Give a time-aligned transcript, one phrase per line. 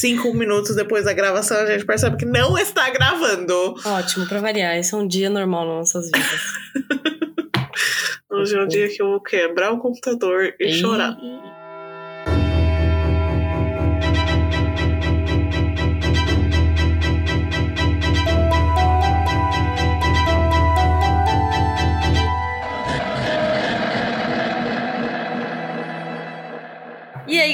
[0.00, 3.74] cinco minutos depois da gravação a gente percebe que não está gravando.
[3.84, 4.76] Ótimo, pra variar.
[4.76, 6.40] Esse é um dia normal nas nossas vidas.
[8.30, 11.18] Hoje é o dia que eu vou quebrar o computador e, chorar.
[11.20, 11.59] E aí,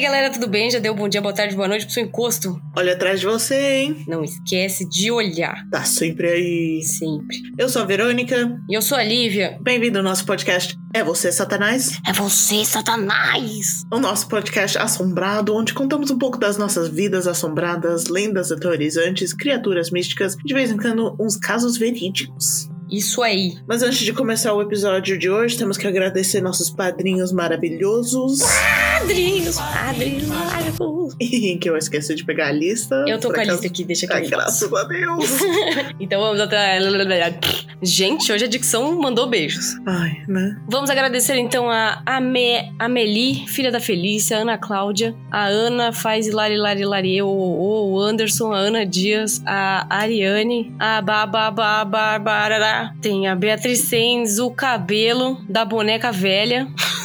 [0.06, 0.70] galera, tudo bem?
[0.70, 2.60] Já deu bom dia, boa tarde, boa noite pro seu encosto?
[2.76, 4.04] Olha atrás de você, hein?
[4.06, 5.68] Não esquece de olhar.
[5.68, 6.80] Tá sempre aí.
[6.84, 7.36] Sempre.
[7.58, 8.56] Eu sou a Verônica.
[8.70, 9.58] E eu sou a Lívia.
[9.60, 11.98] Bem-vindo ao nosso podcast É Você, Satanás?
[12.06, 13.82] É você, Satanás!
[13.92, 19.90] O nosso podcast assombrado, onde contamos um pouco das nossas vidas assombradas, lendas aterrorizantes, criaturas
[19.90, 22.68] místicas e de vez em quando uns casos verídicos.
[22.90, 23.58] Isso aí.
[23.66, 28.40] Mas antes de começar o episódio de hoje, temos que agradecer nossos padrinhos maravilhosos.
[28.98, 30.26] Padrinhos, padrinhos.
[31.18, 33.04] E que eu esqueci de pegar a lista.
[33.06, 35.30] Eu tô com a lista aqui, deixa que Ai, eu graças a Deus.
[35.98, 36.78] Então vamos até.
[37.82, 39.76] Gente, hoje a dicção mandou beijos.
[39.84, 40.56] Ai, né?
[40.66, 46.32] Vamos agradecer então a Ame, Amelie, filha da Felícia, a Ana Cláudia, a Ana faz
[46.32, 53.28] Lari Lari Lari, o, o, Anderson, a Ana Dias, a Ariane, a Baba Barbara, tem
[53.28, 56.66] a Beatriz Sens, o cabelo da boneca velha,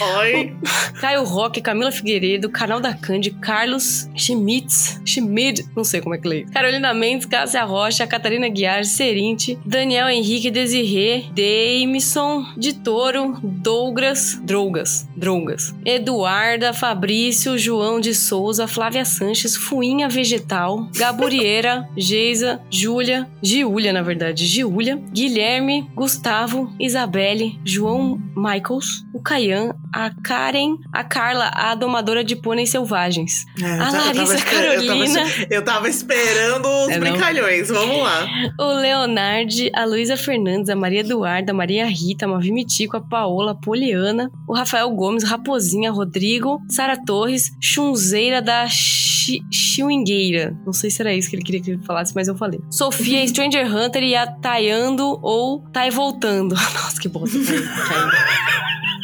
[0.00, 0.56] Oi.
[1.00, 6.28] Caio Roque, Camila Figueiredo, Canal da Candy, Carlos Schmitz, Schmid, não sei como é que
[6.28, 6.44] lê.
[6.44, 15.08] Carolina Mendes, Cássia Rocha, Catarina Guiar, Serinte, Daniel Henrique Desirê, Deimson, de Toro, Douglas, Drogas,
[15.16, 24.02] Drogas, Eduarda, Fabrício, João de Souza, Flávia Sanches, Fuinha Vegetal, Gaburieira, Geisa, Júlia, Giulia, na
[24.02, 32.22] verdade, Giulia, Guilherme, Gustavo, Isabelle, João Michaels, o Caian, a Karen, a Carla, a domadora
[32.24, 33.44] de pôneis selvagens.
[33.60, 35.46] É, A eu tava- eu tava Larissa esper- eu tava- Carolina.
[35.50, 37.68] Eu tava esperando os É, brincalhões.
[37.68, 38.26] Vamos lá.
[38.58, 43.00] O Leonardo, a Luísa Fernandes, a Maria Eduarda, a Maria Rita, a Mavi Mitico, a
[43.00, 50.56] Paola, a Poliana, o Rafael Gomes, Raposinha, Rodrigo, Sara Torres, Chunzeira da Chi- Chiuingueira.
[50.64, 52.60] Não sei se era isso que ele queria que ele falasse, mas eu falei.
[52.70, 56.54] Sofia, Stranger Hunter e a Taiando ou Tai Voltando.
[56.74, 57.38] Nossa, que bosta.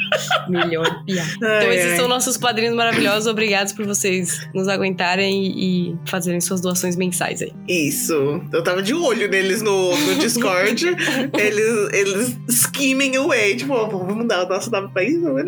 [0.48, 1.30] Melhor piada.
[1.36, 1.96] Então esses ai.
[1.96, 3.26] são nossos padrinhos maravilhosos.
[3.26, 7.52] Obrigados por vocês nos aguentarem e, e fazerem suas doações mensais aí.
[7.68, 8.40] Isso.
[8.52, 10.86] Eu tava de olho neles no, no Discord.
[11.38, 13.56] eles, eles skimming away.
[13.56, 15.26] Tipo, ó, vamos dar o nosso nome pra isso?
[15.26, 15.38] Eu,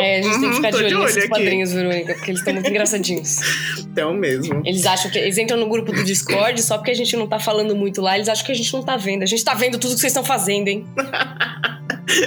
[0.00, 1.28] É, a gente tem que uhum, ficar tô de olho nesses aqui.
[1.28, 3.40] padrinhos, Verônica, porque eles estão muito engraçadinhos.
[3.94, 4.60] Então mesmo.
[4.64, 5.16] Eles acham que.
[5.16, 8.16] Eles entram no grupo do Discord só porque a gente não tá falando muito lá,
[8.16, 9.22] eles acham que a gente não tá vendo.
[9.22, 10.84] A gente tá vendo tudo que vocês estão fazendo, hein?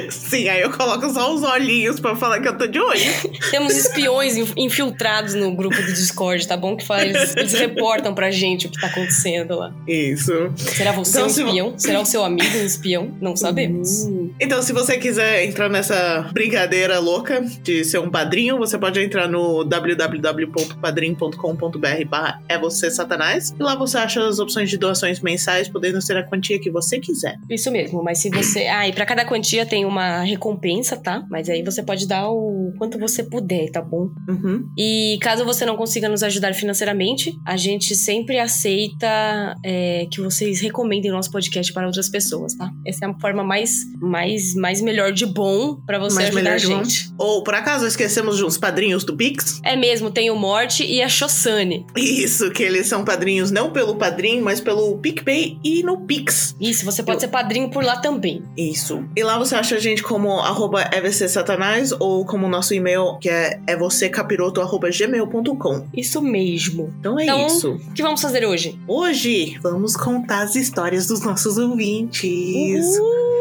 [0.10, 3.00] Sim, aí eu coloco só os olhinhos pra falar que eu tô de olho.
[3.52, 6.76] Temos espiões in- infiltrados no grupo do Discord, tá bom?
[6.76, 9.74] Que fala, eles, reportam pra gente o que tá acontecendo lá.
[9.88, 10.32] Isso.
[10.58, 11.74] Será você Então, um se espião?
[11.78, 13.12] Será o seu amigo um espião?
[13.22, 14.06] Não sabemos.
[14.06, 14.32] Hum.
[14.40, 19.28] Então, se você quiser entrar nessa brincadeira louca de ser um padrinho, você pode entrar
[19.28, 23.54] no www.padrim.com.br barra é você satanás.
[23.60, 27.00] E lá você acha as opções de doações mensais, podendo ser a quantia que você
[27.00, 27.38] quiser.
[27.50, 28.68] Isso mesmo, mas se você.
[28.68, 31.24] Ah, e pra cada quantia tem uma recompensa, tá?
[31.30, 34.10] Mas aí você pode dar o quanto você puder, tá bom?
[34.28, 34.68] Uhum.
[34.78, 40.62] E caso você não consiga nos ajudar financeiramente, a gente sempre aceita é, que vocês
[40.62, 42.70] recomendem o nosso podcast para outras pessoas, tá?
[42.86, 46.58] Essa é a forma mais, mais, mais melhor de bom pra você Mais ajudar a
[46.58, 47.10] gente.
[47.18, 49.60] Ou, por acaso, esquecemos de uns padrinhos do Pix?
[49.64, 51.86] É mesmo, tem o Morte e a Shossane.
[51.96, 56.56] Isso, que eles são padrinhos não pelo padrinho, mas pelo PicPay e no Pix.
[56.60, 58.42] Isso, você pode Eu- ser padrinho por lá também.
[58.58, 59.04] Isso.
[59.16, 63.30] E lá você acha a gente como arroba evcsatanás ou como o nosso e-mail, que
[63.30, 65.88] é evoccapiroto.gmail.com.
[65.96, 66.94] Isso mesmo.
[67.00, 67.74] Então é Então- isso.
[67.90, 68.78] O que vamos fazer hoje?
[68.88, 72.98] Hoje vamos contar as histórias dos nossos ouvintes.
[72.98, 73.37] Uhul!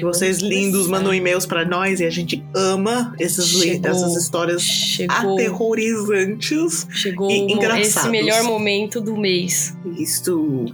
[0.00, 3.90] Que vocês lindos mandam e-mails pra nós e a gente ama esses Chegou.
[3.90, 6.86] essas histórias Chegou, aterrorizantes.
[6.90, 7.46] chegou e
[7.80, 9.76] esse melhor momento do mês.
[9.98, 10.64] Isso.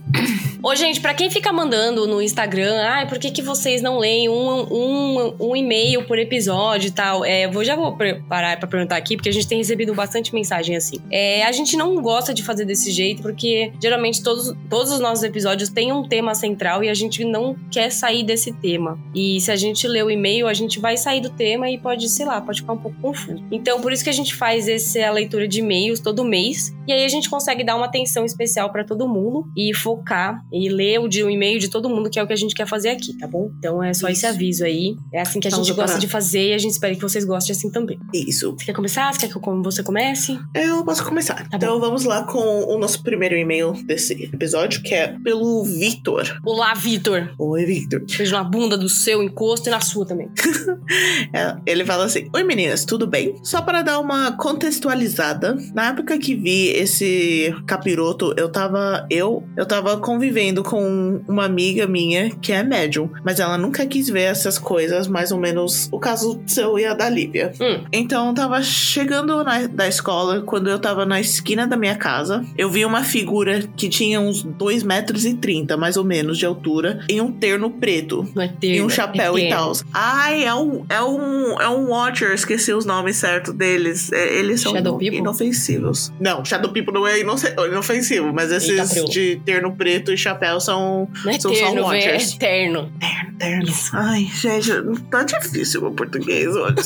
[0.62, 4.28] Ô, gente, pra quem fica mandando no Instagram, ai, por que, que vocês não leem
[4.28, 7.24] um, um, um e-mail por episódio e tal?
[7.24, 7.96] É, vou, já vou
[8.28, 10.98] parar pra perguntar aqui, porque a gente tem recebido bastante mensagem assim.
[11.10, 15.24] É, a gente não gosta de fazer desse jeito, porque geralmente todos, todos os nossos
[15.24, 18.98] episódios têm um tema central e a gente não quer sair desse tema.
[19.16, 22.06] E se a gente ler o e-mail, a gente vai sair do tema e pode,
[22.08, 23.42] sei lá, pode ficar um pouco confuso.
[23.50, 26.74] Então, por isso que a gente faz essa leitura de e-mails todo mês.
[26.86, 30.68] E aí a gente consegue dar uma atenção especial para todo mundo e focar e
[30.68, 32.66] ler o, de, o e-mail de todo mundo, que é o que a gente quer
[32.66, 33.50] fazer aqui, tá bom?
[33.58, 34.18] Então é só Isso.
[34.18, 34.94] esse aviso aí.
[35.12, 37.24] É assim que a Estamos gente gosta de fazer e a gente espera que vocês
[37.24, 37.98] gostem assim também.
[38.14, 38.52] Isso.
[38.52, 39.12] Você quer começar?
[39.12, 40.38] Você quer que eu- você comece?
[40.54, 41.48] Eu posso começar.
[41.48, 46.38] Tá então vamos lá com o nosso primeiro e-mail desse episódio, que é pelo Vitor.
[46.44, 47.34] Olá, Vitor.
[47.38, 48.04] Oi, Vitor.
[48.16, 50.28] Beijo na bunda do seu encosto e na sua também.
[51.32, 53.34] É, Ele fala assim: Oi meninas, tudo bem?
[53.42, 59.06] Só para dar uma contextualizada, na época que vi esse capiroto, eu tava.
[59.10, 64.08] Eu, eu tava convivendo com uma amiga minha que é médium, mas ela nunca quis
[64.08, 67.52] ver essas coisas, mais ou menos o caso seu e a da Lívia.
[67.60, 67.84] Hum.
[67.92, 72.44] Então eu tava chegando na, da escola, quando eu tava na esquina da minha casa,
[72.56, 76.46] eu vi uma figura que tinha uns 2 metros e 30, mais ou menos, de
[76.46, 78.26] altura, em um terno preto.
[78.34, 78.76] Não é ter.
[78.76, 79.72] E um chapéu é e tal.
[79.92, 84.10] Ai, é um, é um, é um Watcher, esqueci os nomes certos deles.
[84.12, 85.18] É, eles são Shadow People?
[85.18, 86.12] inofensivos.
[86.20, 89.04] Não, Shadow People não é inofensivo, mas Eita, esses preu.
[89.04, 92.02] de terno preto e chapéu são Não é São só terno, velho.
[92.02, 92.34] É Watchers.
[92.34, 92.92] eterno.
[93.38, 93.90] ternos.
[93.94, 94.70] Ai, gente,
[95.10, 96.76] tá difícil o português hoje.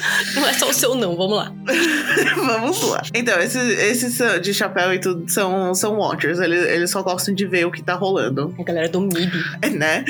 [0.34, 1.16] Não é só o seu, não.
[1.16, 1.52] Vamos lá.
[2.36, 3.02] Vamos lá.
[3.14, 6.38] Então, esses, esses são- de chapéu e tudo são, são Watchers.
[6.40, 8.54] Eles, eles só gostam de ver o que tá rolando.
[8.58, 9.30] A galera do MIB.
[9.76, 10.04] né?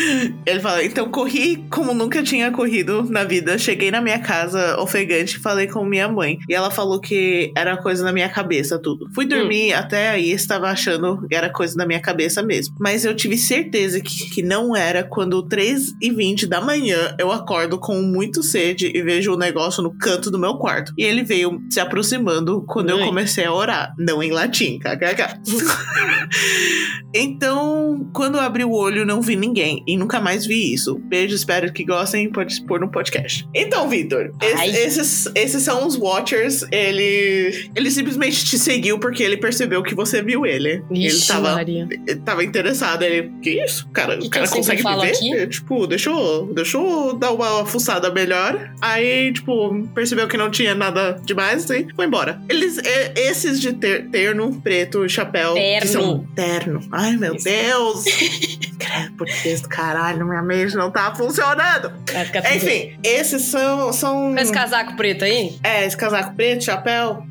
[0.46, 3.58] Ele fala, então corri como nunca tinha corrido na vida.
[3.58, 6.38] Cheguei na minha casa ofegante e falei com minha mãe.
[6.49, 9.08] E ela falou que era coisa na minha cabeça, tudo.
[9.14, 12.75] Fui dormir, até aí estava achando que era coisa na minha cabeça mesmo.
[12.79, 17.32] Mas eu tive certeza que, que não era quando 3 e 20 da manhã eu
[17.32, 20.93] acordo com muito sede e vejo o negócio no canto do meu quarto.
[20.96, 23.06] E ele veio se aproximando quando eu Ai.
[23.06, 23.94] comecei a orar.
[23.99, 25.41] Não em latim, kkk.
[27.12, 29.82] Então, quando eu abri o olho, não vi ninguém.
[29.87, 30.96] E nunca mais vi isso.
[30.96, 32.31] Beijo, espero que gostem.
[32.31, 33.47] Pode pôr no podcast.
[33.55, 36.65] Então, Vitor, es- esses, esses são os Watchers.
[36.73, 40.82] Ele, ele simplesmente te seguiu porque ele percebeu que você viu ele.
[40.91, 41.87] ele Ixi, tava, Maria.
[42.06, 43.03] ele tava interessado.
[43.03, 43.88] Ele, que isso?
[43.93, 45.49] Cara, Que o que cara sempre consegue me ver?
[45.49, 48.73] tipo, deixa eu, deixa eu dar uma fuçada melhor.
[48.81, 52.41] Aí, tipo, percebeu que não tinha nada demais e foi embora.
[52.49, 52.79] Eles,
[53.17, 55.55] esses de ter- terno, preto, chapéu.
[55.55, 55.87] Que Terno.
[55.93, 56.81] são terno.
[56.93, 57.44] Ai, meu Isso.
[57.44, 58.05] Deus.
[58.79, 61.93] Credo, português do caralho, minha mente não tá funcionando.
[62.12, 63.93] Vai ficar tudo- Enfim, esses são.
[63.93, 65.55] são Esse casaco preto aí?
[65.62, 67.22] é, esse casaco preto, chapéu.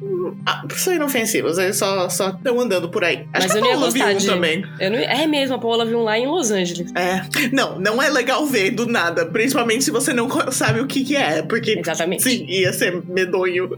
[0.45, 3.25] Ah, são inofensivos, eles só estão andando por aí.
[3.33, 4.65] Acho Mas que eu a Paula viu um de- também.
[4.79, 4.99] Eu não...
[4.99, 6.91] É mesmo, a Paola viu um lá em Los Angeles.
[6.95, 7.21] É.
[7.51, 11.15] Não, não é legal ver do nada, principalmente se você não sabe o que, que
[11.15, 11.79] é, porque.
[11.79, 12.23] Exatamente.
[12.23, 13.69] Sim, ia ser medonho.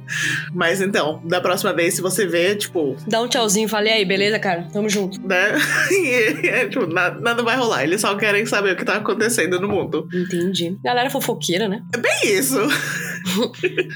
[0.53, 4.37] Mas então, da próxima vez, se você ver, tipo, Dá um tchauzinho falei aí, beleza,
[4.39, 4.67] cara?
[4.73, 5.19] Tamo junto.
[5.25, 5.53] né?
[5.91, 7.83] e, é, tipo, nada, nada vai rolar.
[7.83, 10.00] Eles só querem saber o que tá acontecendo no mundo.
[10.13, 10.77] Entendi.
[10.83, 11.83] Galera fofoqueira, né?
[11.93, 12.57] É bem isso.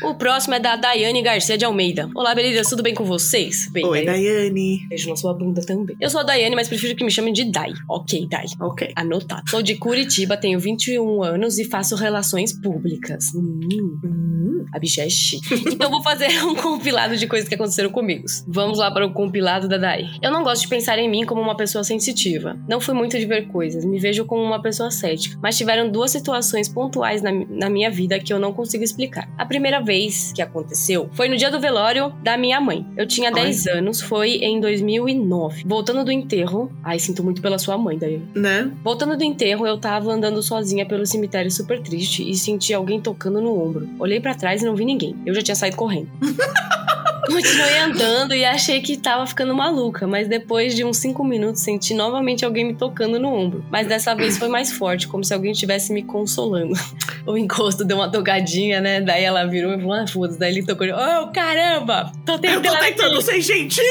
[0.04, 2.08] O próximo é da Daiane Garcia de Almeida.
[2.16, 2.70] Olá, beleza?
[2.70, 3.68] Tudo bem com vocês?
[3.72, 4.24] Bem, Oi, Daiane.
[4.28, 4.88] Daiane.
[4.88, 5.96] Beijo na sua bunda também.
[6.00, 7.74] Eu sou a Daiane, mas prefiro que me chamem de Dai.
[7.90, 8.46] Ok, Dai.
[8.60, 8.92] Ok.
[8.96, 9.50] Anotado.
[9.50, 13.34] Sou de Curitiba, tenho 21 anos e faço relações públicas.
[13.36, 13.60] Hum,
[14.04, 15.56] Hum, a bicha é chique.
[15.74, 18.26] Então vou fazer um compilado de coisas que aconteceram comigo.
[18.48, 20.06] Vamos lá para o compilado da Dai.
[20.22, 22.58] Eu não gosto de pensar em mim como uma pessoa sensitiva.
[22.70, 25.38] Não fui muito de ver coisas, me vejo como uma pessoa cética.
[25.42, 29.30] Mas tiveram duas situações pontuais na, na minha vida que eu não consigo explicar.
[29.38, 32.86] A primeira vez que aconteceu foi no dia do velório da minha mãe.
[32.98, 35.64] Eu tinha 10 anos, foi em 2009.
[35.66, 36.70] Voltando do enterro.
[36.84, 38.22] Ai, sinto muito pela sua mãe, Dai.
[38.36, 38.70] né?
[38.84, 43.40] Voltando do enterro, eu tava andando sozinha pelo cemitério super triste e senti alguém tocando
[43.40, 43.88] no ombro.
[43.98, 45.16] Olhei pra trás e não vi ninguém.
[45.26, 46.10] Eu já tinha saído correndo.
[47.26, 51.94] Continuei andando e achei que tava ficando maluca, mas depois de uns 5 minutos senti
[51.94, 53.66] novamente alguém me tocando no ombro.
[53.72, 56.74] Mas dessa vez foi mais forte, como se alguém estivesse me consolando.
[57.28, 59.02] O encosto deu uma togadinha, né?
[59.02, 60.38] Daí ela virou e falou: Ah, foda-se.
[60.38, 62.12] Daí ele tocou: Oh, caramba!
[62.24, 63.84] Tô Eu tentando, tô tentando ser gentil!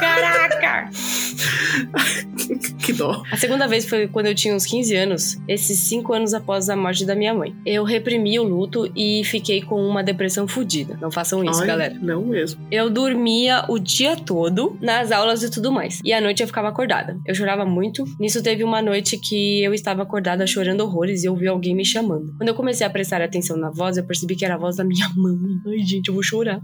[0.00, 0.88] Caraca!
[2.82, 3.22] Que dó.
[3.30, 6.76] A segunda vez foi quando eu tinha uns 15 anos, esses 5 anos após a
[6.76, 7.54] morte da minha mãe.
[7.66, 10.96] Eu reprimi o luto e fiquei com uma depressão fodida.
[11.00, 11.94] Não façam isso, Ai, galera.
[12.00, 12.66] Não mesmo.
[12.70, 16.00] Eu dormia o dia todo nas aulas e tudo mais.
[16.04, 17.18] E à noite eu ficava acordada.
[17.26, 18.04] Eu chorava muito.
[18.18, 22.34] Nisso teve uma noite que eu estava acordada chorando horrores e ouvi alguém me chamando.
[22.36, 24.84] Quando eu comecei a prestar atenção na voz, eu percebi que era a voz da
[24.84, 25.36] minha mãe.
[25.66, 26.60] Ai, gente, eu vou chorar.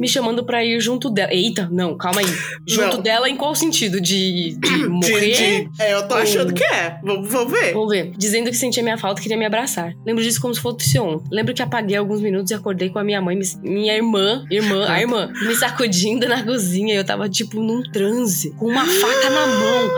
[0.00, 1.32] Me chamando pra ir junto dela.
[1.32, 2.26] Eita, não, calma aí.
[2.66, 3.02] Junto Não.
[3.02, 4.00] dela em qual sentido?
[4.00, 5.68] De, de De- morrer?
[5.68, 6.98] de- é, eu tô achando que é.
[7.04, 7.72] Vamos, vamos ver.
[7.74, 8.12] Vamos ver.
[8.16, 9.92] Dizendo que sentia minha falta e queria me abraçar.
[10.06, 11.28] Lembro disso como se fosse ontem.
[11.30, 15.00] Lembro que apaguei alguns minutos e acordei com a minha mãe, minha irmã, irmã, a
[15.00, 16.94] irmã, me sacudindo na cozinha.
[16.94, 19.90] Eu tava, tipo, num transe, com uma faca na mão.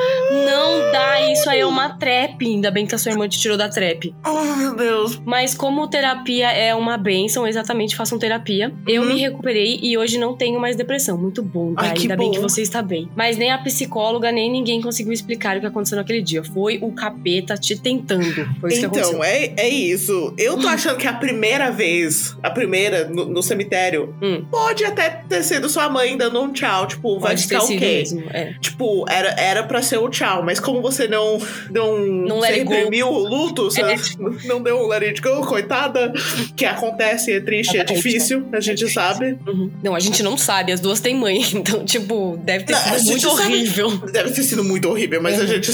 [0.47, 2.45] Não dá, isso aí é uma trap.
[2.45, 4.15] Ainda bem que a sua irmã te tirou da trap.
[4.27, 5.21] Oh, meu Deus.
[5.25, 8.73] Mas como terapia é uma benção, exatamente, façam terapia.
[8.87, 9.09] Eu Uhum.
[9.09, 11.17] me recuperei e hoje não tenho mais depressão.
[11.19, 11.83] Muito bom, tá?
[11.83, 12.33] Ai, Ainda bem bom.
[12.35, 13.09] que você está bem.
[13.17, 16.43] Mas nem a psicóloga, nem ninguém conseguiu explicar o que aconteceu naquele dia.
[16.45, 18.25] Foi o capeta te tentando.
[18.61, 19.11] Foi isso que aconteceu.
[19.13, 20.35] Então, é, é isso.
[20.39, 24.45] Eu tô achando que a primeira vez, a primeira no, no cemitério, Hum.
[24.51, 26.87] pode até ter sido sua mãe dando um tchau.
[26.87, 28.05] Tipo, vai Pode ficar o quê?
[28.31, 28.53] É.
[28.61, 31.39] Tipo, era, era pra ser o tchau, mas como você não.
[31.71, 33.97] Não, Não você reprimiu o luto, você É.
[34.47, 36.13] não deu um let it go, coitada.
[36.57, 38.89] Que acontece, é triste, é difícil, a gente difícil.
[39.03, 39.39] sabe.
[39.47, 39.71] Uhum.
[39.83, 40.73] Não, a gente não sabe.
[40.73, 41.43] As duas têm mãe.
[41.63, 43.43] Então, tipo, deve ter Não, sido muito sabe.
[43.43, 43.97] horrível.
[44.11, 45.47] Deve ter sido muito horrível, mas a Uhum.
[45.49, 45.71] gente.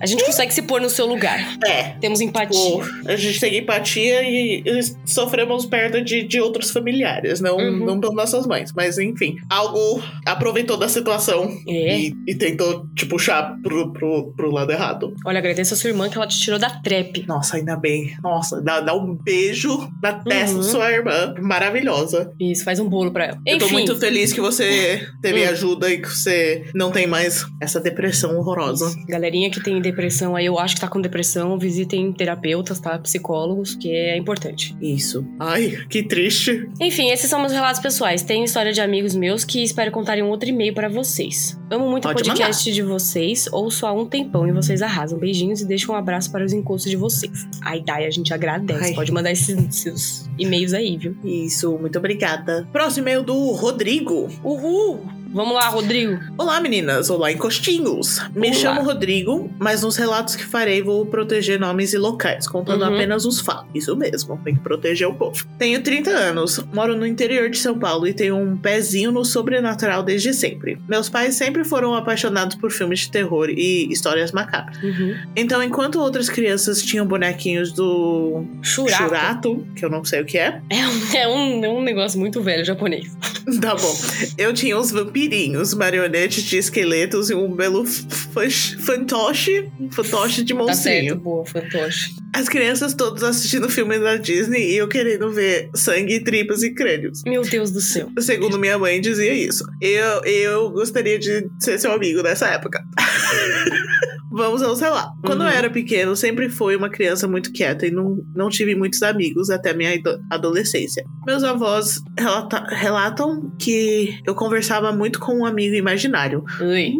[0.00, 1.58] A gente consegue se pôr no seu lugar.
[1.64, 1.94] É.
[2.00, 2.58] Temos empatia.
[2.58, 7.84] Pô, a gente tem empatia e, e sofremos perda de, de outros familiares, não, Uhum.
[7.84, 8.72] não pelas nossas mães.
[8.74, 11.98] Mas enfim, algo aproveitou da situação É.
[11.98, 15.14] e, e tentou te puxar pro, pro, pro lado errado.
[15.26, 17.24] Olha, agradeço a sua irmã que ela te tirou da trap.
[17.26, 18.16] Nossa, ainda bem.
[18.22, 20.62] Nossa, dá, dá um beijo na testa Uhum.
[20.62, 21.34] da sua irmã.
[21.40, 22.32] Maravilhosa.
[22.40, 23.38] Isso, faz um bolo pra ela.
[23.46, 25.50] Eu tô muito feliz que você teve Hum.
[25.50, 28.94] ajuda e que você não tem mais essa depressão horrorosa.
[29.08, 32.98] galerinha que tem depressão aí, eu acho que tá com depressão, visitem terapeutas, tá?
[32.98, 34.76] Psicólogos, que é importante.
[34.80, 35.24] Isso.
[35.38, 36.68] Ai, que triste.
[36.80, 38.22] Enfim, esses são meus relatos pessoais.
[38.22, 41.58] Tem história de amigos meus que espero contar em um outro e-mail pra vocês.
[41.70, 45.18] Amo muito o Pode podcast de vocês, ouço há um tempão e vocês arrasam.
[45.18, 47.46] Beijinhos e deixo um abraço para os encostos de vocês.
[47.62, 48.84] Ai, Dai, a gente agradece.
[48.84, 48.94] Ai.
[48.94, 51.16] Pode mandar esses seus e-mails aí, viu?
[51.24, 52.68] Isso, muito obrigada.
[52.72, 54.28] Próximo e-mail do Rodrigo.
[54.44, 55.21] Uhul!
[55.32, 56.20] Vamos lá, Rodrigo.
[56.36, 57.08] Olá, meninas.
[57.08, 58.20] Olá, encostinhos.
[58.34, 58.56] Me Olá.
[58.56, 62.94] chamo Rodrigo, mas nos relatos que farei vou proteger nomes e locais, contando Uhum.
[62.94, 63.66] apenas os fatos.
[63.74, 65.42] Isso mesmo, tem que proteger o povo.
[65.58, 70.02] Tenho 30 anos, moro no interior de São Paulo e tenho um pezinho no sobrenatural
[70.02, 70.78] desde sempre.
[70.86, 74.76] Meus pais sempre foram apaixonados por filmes de terror e histórias macabras.
[74.82, 75.16] Uhum.
[75.34, 79.02] Então, enquanto outras crianças tinham bonequinhos do Churato.
[79.04, 82.20] Churato, que eu não sei o que é, É, um, é, um, é um negócio
[82.20, 83.10] muito velho japonês.
[83.60, 83.92] Tá bom.
[84.38, 91.06] Eu tinha os vampirinhos, marionetes de esqueletos e um belo fantoche, fantoche de Tá certo,
[91.06, 91.16] monstrinho.
[91.16, 92.14] boa, fantoche.
[92.34, 97.22] As crianças todas assistindo filmes da Disney e eu querendo ver sangue, tripas e crânios.
[97.26, 98.08] Meu Deus do céu.
[98.18, 99.64] Segundo minha mãe dizia isso.
[99.80, 102.82] Eu, eu gostaria de ser seu amigo nessa época.
[104.32, 105.12] Vamos aos relatos.
[105.24, 105.46] Quando Uhum.
[105.48, 109.50] eu era pequeno, sempre fui uma criança muito quieta e não, não tive muitos amigos
[109.50, 111.04] até minha ado- adolescência.
[111.26, 116.42] Meus avós relata- relatam que eu conversava muito com um amigo imaginário.
[116.60, 116.94] Ui.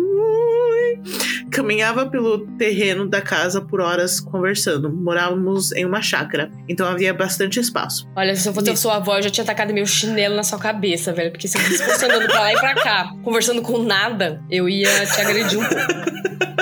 [1.50, 4.90] Caminhava pelo terreno da casa por horas conversando.
[4.90, 8.08] Morávamos em uma chácara, então havia bastante espaço.
[8.16, 10.58] Olha, se eu fosse a sua avó, eu já tinha tacado meu chinelo na sua
[10.58, 11.30] cabeça, velho.
[11.30, 15.04] Porque se você fosse andando pra lá e pra cá, conversando com nada, eu ia
[15.06, 15.82] te agredir um pouco.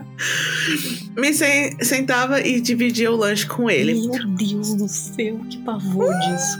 [1.15, 3.93] Me sen- sentava e dividia o lanche com ele.
[4.07, 6.57] Meu Deus do céu, que pavor disso.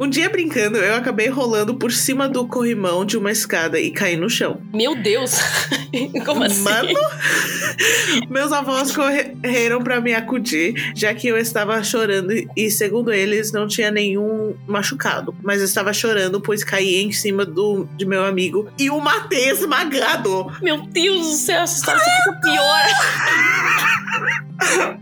[0.00, 4.16] Um dia brincando, eu acabei rolando por cima do corrimão de uma escada e caí
[4.16, 4.60] no chão.
[4.72, 5.32] Meu Deus!
[6.24, 6.62] Como assim?
[6.62, 6.88] Mano,
[8.30, 13.68] meus avós correram pra me acudir, já que eu estava chorando e, segundo eles, não
[13.68, 15.34] tinha nenhum machucado.
[15.42, 19.50] Mas eu estava chorando, pois caí em cima do, de meu amigo e o matei
[19.50, 20.50] esmagado.
[20.62, 22.82] Meu Deus do céu, essa história fica pior.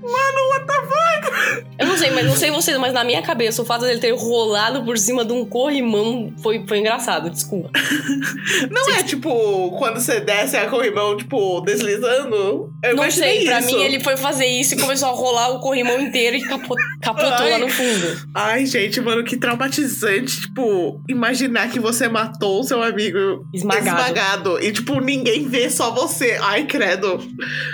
[0.03, 1.70] Mano, what the fuck?
[1.81, 4.13] Eu não sei, mas não sei vocês, mas na minha cabeça, o fato dele ter
[4.15, 7.71] rolado por cima de um corrimão foi, foi engraçado, desculpa.
[8.71, 12.71] Não é tipo quando você desce a corrimão, tipo, deslizando?
[12.83, 13.69] Eu não sei, pra isso.
[13.75, 17.33] mim ele foi fazer isso e começou a rolar o corrimão inteiro e capo- capotou
[17.47, 17.51] Ai.
[17.53, 18.29] lá no fundo.
[18.35, 20.41] Ai, gente, mano, que traumatizante.
[20.43, 23.87] Tipo, imaginar que você matou o seu amigo Esmagado.
[23.89, 24.63] esmagado.
[24.63, 26.39] E, tipo, ninguém vê, só você.
[26.43, 27.21] Ai, credo.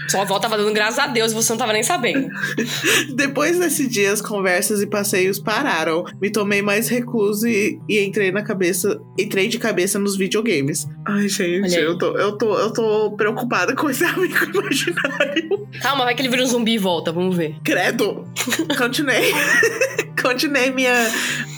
[0.09, 2.29] Sua avó tava dando graças a Deus e você não tava nem sabendo.
[3.15, 6.05] Depois desse dia, as conversas e passeios pararam.
[6.21, 9.00] Me tomei mais recluso e, e entrei na cabeça.
[9.19, 10.87] Entrei de cabeça nos videogames.
[11.07, 15.67] Ai, gente, eu tô, eu, tô, eu tô preocupada com esse amigo imaginário.
[15.81, 17.57] Calma, vai que ele vira um zumbi e volta, vamos ver.
[17.65, 18.25] Credo.
[18.76, 19.33] Continuei.
[20.23, 20.93] Continuei minha.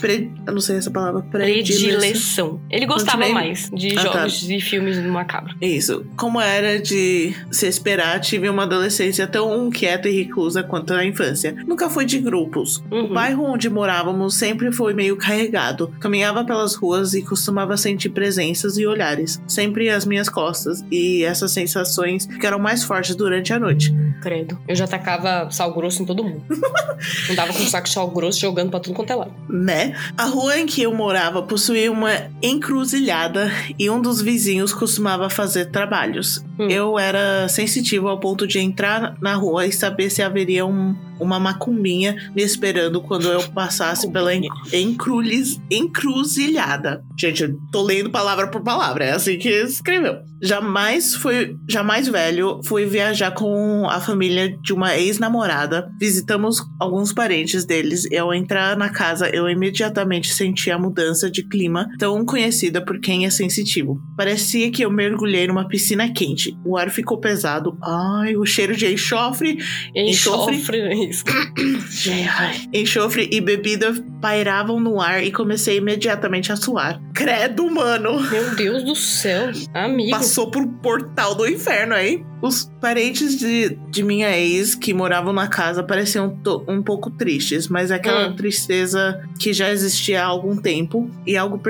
[0.00, 0.30] Pre...
[0.46, 1.22] Eu não sei essa palavra.
[1.22, 1.98] Predileção.
[1.98, 2.60] Predileção.
[2.70, 3.32] Ele gostava Continuei.
[3.32, 4.12] mais de Ah, tá.
[4.28, 5.56] jogos e filmes macabros.
[5.60, 6.04] Isso.
[6.16, 11.54] Como era de se esperar, tive uma adolescência tão quieta e reclusa quanto a infância.
[11.66, 12.82] Nunca fui de grupos.
[12.90, 13.14] O Uhum.
[13.14, 15.92] bairro onde morávamos sempre foi meio carregado.
[16.00, 21.52] Caminhava pelas ruas e costumava sentir presenças e olhares, sempre às minhas costas, e essas
[21.52, 23.94] sensações ficaram mais fortes durante a noite.
[24.20, 24.58] Credo.
[24.68, 26.42] Eu já tacava sal grosso em todo mundo.
[27.30, 29.32] Andava com um saco de sal grosso jogando pra tudo quanto é lado.
[29.48, 29.94] Né?
[30.16, 32.10] A rua em que eu morava possuía uma
[32.42, 36.44] encruzilhada e um dos vizinhos costumava fazer trabalhos.
[36.58, 36.68] Hum.
[36.68, 41.38] Eu era sensitivo ao ponto de entrar na rua e saber se haveria um- uma
[41.40, 47.02] macumbinha me esperando quando eu passasse pela en- encrulis- encruzilhada.
[47.18, 50.18] Gente, eu tô lendo palavra por palavra, é assim que escreveu.
[50.40, 55.90] Jamais fui, jamais velho, fui viajar com a família de uma ex-namorada.
[56.00, 61.42] Visitamos alguns parentes deles e ao entrar na casa eu imediatamente senti a mudança de
[61.42, 64.00] clima tão conhecida por quem é sensitivo.
[64.16, 66.56] Parecia que eu mergulhei numa piscina quente.
[66.64, 67.76] O ar ficou pesado.
[67.82, 69.58] Ai, o cheiro de enxofre
[69.94, 70.56] Enxofre?
[70.56, 70.80] Enxofre.
[70.80, 71.24] é Isso.
[72.72, 77.00] Enxofre e bebida pairavam no ar e comecei imediatamente a suar.
[77.14, 78.20] Credo, mano!
[78.30, 79.50] Meu Deus do céu.
[79.74, 80.10] Amigo.
[80.10, 82.24] Passou pro portal do inferno aí.
[82.40, 86.36] Os parentes de, de minha ex que moravam na casa pareciam
[86.68, 88.36] um pouco tristes, mas aquela Hum.
[88.36, 91.60] tristeza que já existia há algum tempo e algo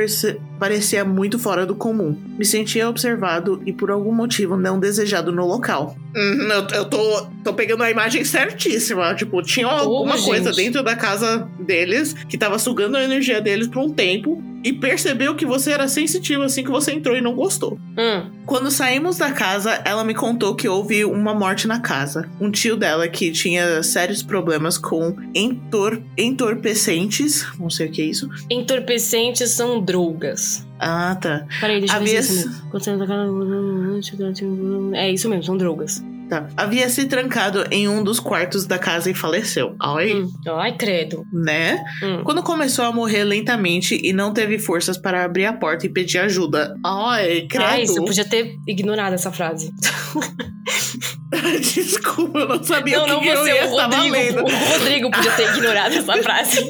[0.59, 2.17] parecia muito fora do comum.
[2.39, 5.97] Me sentia observado e por algum motivo não desejado no local.
[6.17, 9.15] Uhum, eu, eu tô, tô pegando a imagem certíssima.
[9.15, 10.27] Tipo, tinha alguma gente.
[10.27, 14.73] coisa dentro da casa deles que tava sugando a energia deles por um tempo e
[14.73, 17.79] percebeu que você era sensitivo assim que você entrou e não gostou.
[17.97, 18.31] Hum.
[18.47, 22.29] Quando saímos da casa, ela me contou que houve uma morte na casa.
[22.41, 27.47] Um tio dela que tinha sérios problemas com entor entorpecentes.
[27.59, 28.29] Não sei o que é isso.
[28.51, 30.68] Entorpecentes são drogas.
[30.79, 31.47] Ah, tá.
[31.61, 32.63] Peraí, deixa eu ver Havia se é isso mesmo.
[34.95, 36.03] É isso são drogas.
[36.29, 36.47] Tá.
[36.57, 39.75] Havia se trancado em um dos quartos da casa e faleceu.
[39.81, 40.31] Ai, Hum.
[40.59, 41.25] Ai, credo.
[41.33, 41.83] né?
[42.03, 42.23] Hum.
[42.23, 46.19] Quando começou a morrer lentamente e não teve forças para abrir a porta e pedir
[46.19, 46.77] ajuda.
[46.85, 47.65] Ai, credo.
[47.67, 49.73] Ai, você podia ter ignorado essa frase.
[51.61, 54.13] Desculpa, eu não sabia não, o que, não que eu você, ia o Rodrigo.
[54.13, 54.45] lendo.
[54.45, 56.69] O Rodrigo podia ter ignorado essa frase.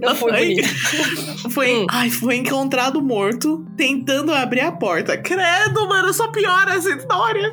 [0.00, 0.46] Não foi Ai.
[0.48, 0.68] bonito.
[1.50, 1.86] Foi, Hum.
[1.90, 5.16] ai, foi encontrado morto tentando abrir a porta.
[5.18, 7.50] Credo, mano, só piora essa história.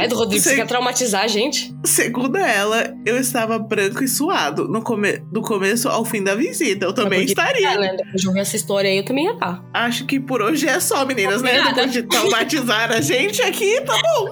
[0.00, 0.52] É do Rodrigo, Sei.
[0.54, 1.72] você quer traumatizar a gente?
[1.84, 6.86] Segundo ela, eu estava branco e suado no come do começo ao fim da visita.
[6.86, 7.72] Eu também porque- estaria.
[7.74, 7.94] É, né?
[7.96, 9.62] Depois de ouvir essa história aí, eu também ia estar.
[9.72, 11.62] Acho que por hoje é só, meninas, né?
[11.62, 14.28] Depois de traumatizar a gente aqui, tá bom.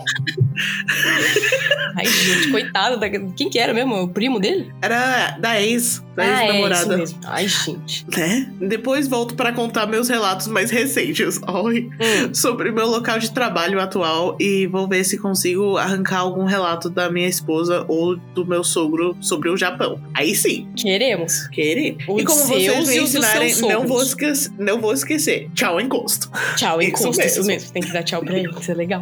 [1.97, 2.99] Ai, gente, coitado.
[2.99, 3.09] Da...
[3.09, 4.03] Quem que era mesmo?
[4.03, 4.73] O primo dele?
[4.83, 6.97] Era da ex, da ah, é, isso ex-namorada.
[6.97, 7.19] mesmo.
[7.25, 8.07] Ai, gente.
[8.17, 8.53] né?
[8.61, 11.41] Depois volto para contar meus relatos mais recentes.
[11.47, 11.89] Ai.
[12.01, 12.35] Hum.
[12.35, 17.11] sobre meu local de trabalho atual e vou ver se consigo arrancar algum relato da
[17.11, 20.01] minha esposa ou do meu sogro sobre o Japão.
[20.15, 21.47] Aí sim, Queremos.
[21.49, 21.97] querer.
[22.09, 25.49] Os e como vocês me ensinarem, não vou, esquecer, não vou esquecer.
[25.55, 26.31] Tchau, encosto.
[26.57, 27.47] Tchau, Isso encosta, isso mesmo.
[27.53, 27.73] mesmo.
[27.73, 29.01] Tem que dar tchau pra ele, isso é legal.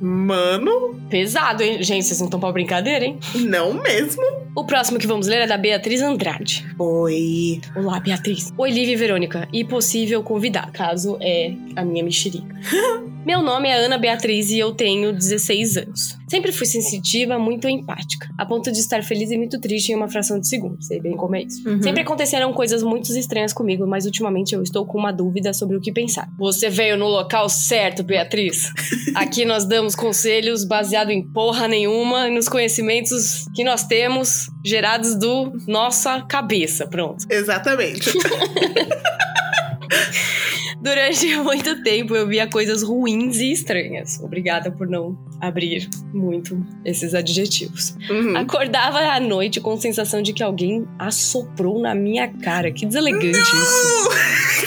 [0.00, 1.82] Mano, Pesado, hein?
[1.82, 3.18] Gente, vocês não estão pra brincadeira, hein?
[3.34, 4.22] não mesmo.
[4.54, 6.43] O próximo que vamos ler é da Beatriz Andrade.
[6.78, 7.60] Oi.
[7.76, 8.52] Olá, Beatriz.
[8.56, 9.48] Oi, Lívia e Verônica.
[9.52, 12.54] E possível convidar, caso é a minha mexerica.
[13.24, 16.18] Meu nome é Ana Beatriz e eu tenho 16 anos.
[16.28, 20.08] Sempre fui sensitiva, muito empática, a ponto de estar feliz e muito triste em uma
[20.10, 20.76] fração de segundo.
[20.82, 21.66] Sei bem como é isso.
[21.66, 21.82] Uhum.
[21.82, 25.80] Sempre aconteceram coisas muito estranhas comigo, mas ultimamente eu estou com uma dúvida sobre o
[25.80, 26.28] que pensar.
[26.38, 28.70] Você veio no local certo, Beatriz.
[29.16, 35.14] Aqui nós damos conselhos baseados em porra nenhuma e nos conhecimentos que nós temos gerados
[35.14, 36.86] do nossa cabeça.
[36.86, 37.24] Pronto.
[37.30, 38.10] Exatamente.
[40.80, 44.20] Durante muito tempo eu via coisas ruins e estranhas.
[44.22, 47.96] Obrigada por não abrir muito esses adjetivos.
[48.10, 48.36] Uhum.
[48.36, 52.70] Acordava à noite com a sensação de que alguém assoprou na minha cara.
[52.70, 54.10] Que deselegante isso.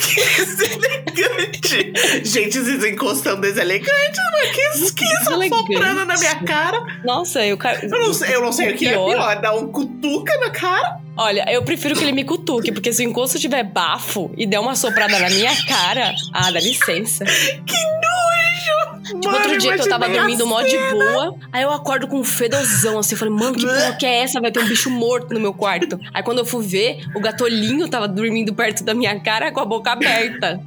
[0.00, 1.92] que deselegante.
[2.24, 5.72] Gente, esses encostando deselegantes, mas que, que isso Deselegante.
[5.72, 7.00] soprando na minha cara.
[7.04, 7.58] Nossa, eu.
[7.82, 9.40] Eu não sei, eu não sei o que é pior.
[9.40, 11.00] Dar um cutuca na cara.
[11.20, 14.60] Olha, eu prefiro que ele me cutuque, porque se o encosto tiver bafo e der
[14.60, 17.24] uma soprada na minha cara, ah, dá licença.
[19.08, 22.18] Tipo, Mano, outro dia que eu tava dormindo mó de boa, aí eu acordo com
[22.20, 24.40] um fedozão, assim, eu falei, mano, que porra que é essa?
[24.40, 25.98] Vai ter um bicho morto no meu quarto.
[26.12, 29.64] Aí quando eu fui ver, o gatolinho tava dormindo perto da minha cara com a
[29.64, 30.60] boca aberta.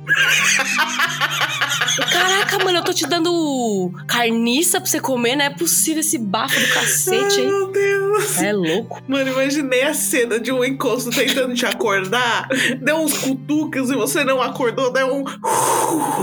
[2.11, 6.59] Caraca, mano, eu tô te dando carniça pra você comer, não é possível esse bafo
[6.59, 7.47] do Ai, cacete, hein?
[7.47, 8.41] meu Deus.
[8.41, 9.01] É louco.
[9.07, 12.47] Mano, imaginei a cena de um encosto tentando te acordar.
[12.81, 15.23] Deu uns cutucas e você não acordou, deu um.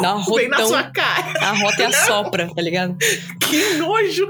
[0.01, 1.35] Dá Bem na sua cara.
[1.41, 2.97] A rota e a sopra, tá ligado?
[3.49, 4.27] Que nojo.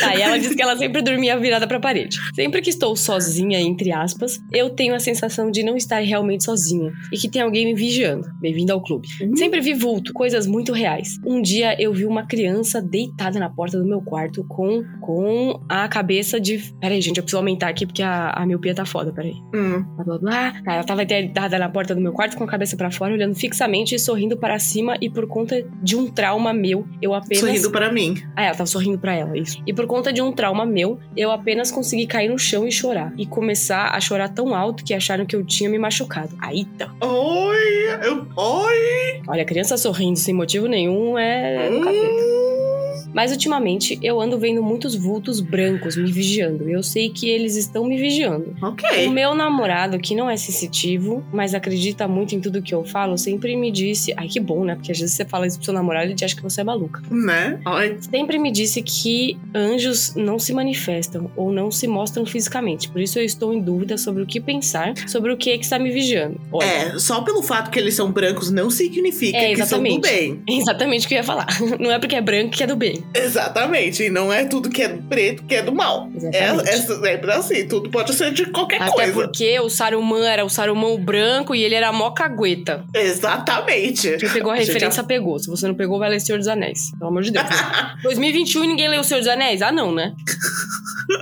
[0.00, 2.18] Tá, e ela diz que ela sempre dormia virada pra parede.
[2.34, 6.92] Sempre que estou sozinha, entre aspas, eu tenho a sensação de não estar realmente sozinha
[7.12, 8.26] e que tem alguém me vigiando.
[8.40, 9.08] Bem-vindo ao clube.
[9.20, 9.36] Uhum.
[9.36, 11.18] Sempre vi vulto, coisas muito reais.
[11.24, 15.88] Um dia eu vi uma criança deitada na porta do meu quarto com, com a
[15.88, 16.58] cabeça de.
[16.80, 19.34] Peraí, gente, eu preciso aumentar aqui porque a, a miopia tá foda, peraí.
[19.54, 19.82] Hum.
[19.96, 20.52] Blá blá blá.
[20.64, 23.34] Tá, Ela tava deitada na porta do meu quarto com a cabeça pra fora, olhando
[23.34, 24.96] fixamente e sorrindo para cima.
[25.00, 27.40] E por conta de um trauma meu, eu apenas.
[27.40, 28.14] Sorrindo para mim.
[28.34, 29.62] Ah, ela tava sorrindo pra ela, isso.
[29.66, 33.12] E por conta de um trauma meu, eu apenas consegui cair no chão e chorar.
[33.16, 36.30] E começar a chorar tão alto que acharam que eu tinha me machucado.
[36.40, 36.92] Aí tá.
[37.00, 37.56] Oi!
[38.02, 39.22] Eu, oi!
[39.26, 42.45] Olha, criança sorrindo sem motivo nenhum é capeta.
[43.16, 46.68] Mas ultimamente eu ando vendo muitos vultos brancos me vigiando.
[46.68, 48.54] Eu sei que eles estão me vigiando.
[48.60, 49.08] O Ok.
[49.08, 53.56] meu namorado, que não é sensitivo, mas acredita muito em tudo que eu falo, sempre
[53.56, 54.12] me disse.
[54.18, 54.74] Ai, que bom, né?
[54.74, 56.64] Porque às vezes você fala isso pro seu namorado e ele acha que você é
[56.64, 57.00] maluca.
[57.10, 57.58] Né?
[57.64, 57.96] Ai.
[58.00, 62.90] Sempre me disse que anjos não se manifestam ou não se mostram fisicamente.
[62.90, 65.64] Por isso eu estou em dúvida sobre o que pensar, sobre o que, é que
[65.64, 66.38] está me vigiando.
[66.52, 70.00] Olha, É, só pelo fato que eles são brancos não significa É, que são do
[70.02, 70.42] bem.
[70.46, 71.46] é exatamente o que eu ia falar.
[71.80, 73.05] Não é porque é branco que é do bem.
[73.14, 74.04] Exatamente.
[74.04, 76.08] E não é tudo que é preto que é do mal.
[76.32, 77.66] É, é sempre assim.
[77.66, 79.12] Tudo pode ser de qualquer Até coisa.
[79.12, 82.84] porque o Saruman era o Saruman branco e ele era mó cagueta.
[82.94, 84.16] Exatamente.
[84.16, 85.38] Quem pegou a Gente, referência pegou.
[85.38, 86.90] Se você não pegou, vai ler Senhor dos Anéis.
[86.98, 87.44] Pelo amor de Deus.
[87.48, 87.96] né?
[88.02, 89.62] 2021 e ninguém leu o Senhor dos Anéis?
[89.62, 90.12] Ah, não, né?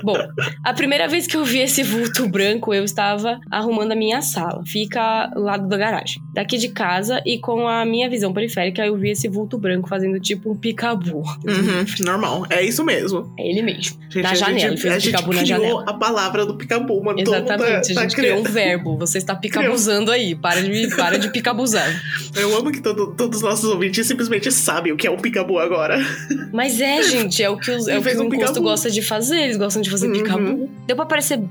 [0.02, 0.16] Bom,
[0.62, 4.62] a primeira vez que eu vi esse vulto branco, eu estava arrumando a minha sala.
[4.66, 6.22] Fica ao lado da garagem.
[6.32, 10.18] Daqui de casa e com a minha visão periférica, eu vi esse vulto branco fazendo
[10.18, 11.18] tipo um picabu.
[11.44, 11.73] Uhum,
[12.04, 12.46] normal.
[12.50, 13.32] É isso mesmo.
[13.38, 13.98] É ele mesmo.
[14.08, 15.84] Gente, Na a janela, gente, ele fez o gente picabu na criou janela.
[15.86, 17.20] a palavra do picabu, mano.
[17.20, 18.96] Exatamente, mundo a tá, tá gente criou um verbo.
[18.98, 20.34] Você está picabuzando aí.
[20.34, 21.88] Para de, para de picabuzar.
[22.36, 25.58] Eu amo que todo- todos os nossos ouvintes simplesmente sabem o que é um picabu
[25.58, 25.98] agora.
[26.52, 29.02] Mas é, gente, é o que, os, é o, que o um encosto gosta de
[29.02, 29.36] fazer.
[29.42, 30.12] Eles gostam de fazer Uhum.
[30.12, 30.70] picabu.
[30.86, 31.48] Deu pra, perceber,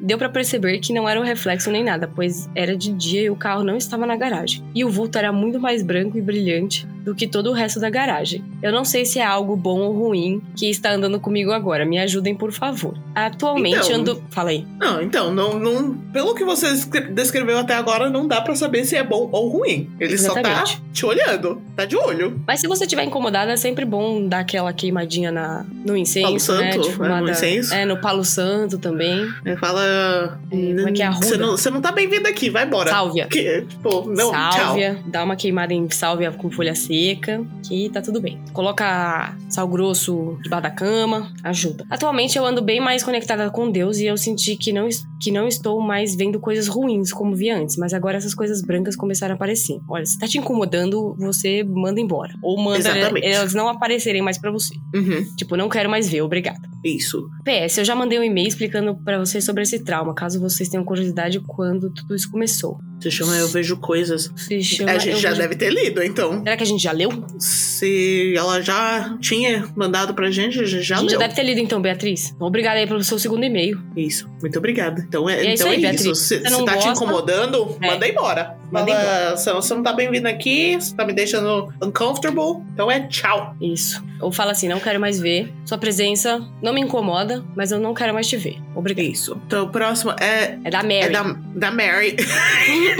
[0.00, 3.30] deu pra perceber que não era um reflexo nem nada, pois era de dia e
[3.30, 4.62] o carro não estava na garagem.
[4.74, 7.90] E o vulto era muito mais branco e brilhante do que todo o resto da
[7.90, 8.44] garagem.
[8.62, 11.84] Eu não sei se é algo bom ou ruim que está andando comigo agora.
[11.86, 12.94] Me ajudem, por favor.
[13.14, 13.96] Atualmente Então.
[14.00, 14.22] ando.
[14.30, 14.66] Fala aí.
[14.78, 18.84] Não, então, não, não, pelo que você escre- descreveu até agora, não dá pra saber
[18.84, 19.90] se é bom ou ruim.
[20.00, 20.76] Ele só Exatamente.
[20.76, 22.40] tá te olhando, tá de olho.
[22.46, 26.60] Mas se você estiver incomodada, é sempre bom dar aquela queimadinha na, no incenso, Palo
[26.62, 26.72] né?
[26.72, 27.74] santo, Tipo, é, no uma da- incenso.
[27.74, 29.26] É, no palo santo também.
[29.44, 30.40] Ele fala.
[30.50, 31.46] como é que é a Você ruda?
[31.46, 32.90] não, você não tá bem-vindo aqui, vai embora.
[32.90, 33.26] Sálvia.
[33.28, 34.52] Que, tipo, não, tchau.
[34.52, 38.40] sálvia, dá uma queimada em sálvia com folha seca, que tá tudo bem.
[38.52, 41.84] Coloca sal grosso debaixo da cama, ajuda.
[41.90, 44.88] Atualmente eu ando bem mais conectada com Deus e eu senti que não,
[45.20, 48.96] que não estou mais vendo coisas ruins como via antes, mas agora essas coisas brancas
[48.96, 49.78] começaram a aparecer.
[49.88, 52.32] Olha, se tá te incomodando, você manda embora.
[52.42, 53.26] Ou manda Exatamente.
[53.26, 54.74] elas não aparecerem mais pra você.
[54.94, 56.60] Uhum, Tipo, não quero mais ver, obrigada.
[56.84, 57.28] isso.
[57.44, 60.84] PS, eu já mandei um e-mail explicando pra vocês sobre esse trauma, caso vocês tenham
[60.84, 62.78] curiosidade quando tudo isso começou.
[63.02, 64.30] Se chama Eu Vejo Coisas.
[64.36, 66.38] Se chama, a gente eu já vejo- deve ter lido, então.
[66.42, 67.10] Será que a gente já leu?
[67.38, 71.18] Se ela já tinha mandado pra gente, a gente já a gente já leu.
[71.18, 72.34] deve ter lido então, Beatriz.
[72.38, 73.80] Obrigada aí pelo seu segundo e-mail.
[73.96, 74.28] Isso.
[74.40, 75.04] Muito obrigada.
[75.06, 76.02] Então é, é isso então aí, é Beatriz.
[76.02, 76.14] isso.
[76.14, 77.04] Se, Você se não tá te gosta?
[77.04, 77.86] incomodando, É.
[77.88, 78.56] manda embora.
[78.70, 82.62] Manda Fala, "Você- Você não tá bem-vindo aqui, você tá me deixando uncomfortable.
[82.72, 83.54] Então é tchau.
[83.60, 84.02] Isso.
[84.20, 85.52] Ou fala assim, não quero mais ver.
[85.66, 88.56] Sua presença não me incomoda, mas eu não quero mais te ver.
[88.74, 89.06] Obrigada.
[89.06, 89.36] Isso.
[89.46, 90.94] Então o próximo é, É da Mary.
[91.00, 91.22] é da,
[91.56, 92.16] da Mary.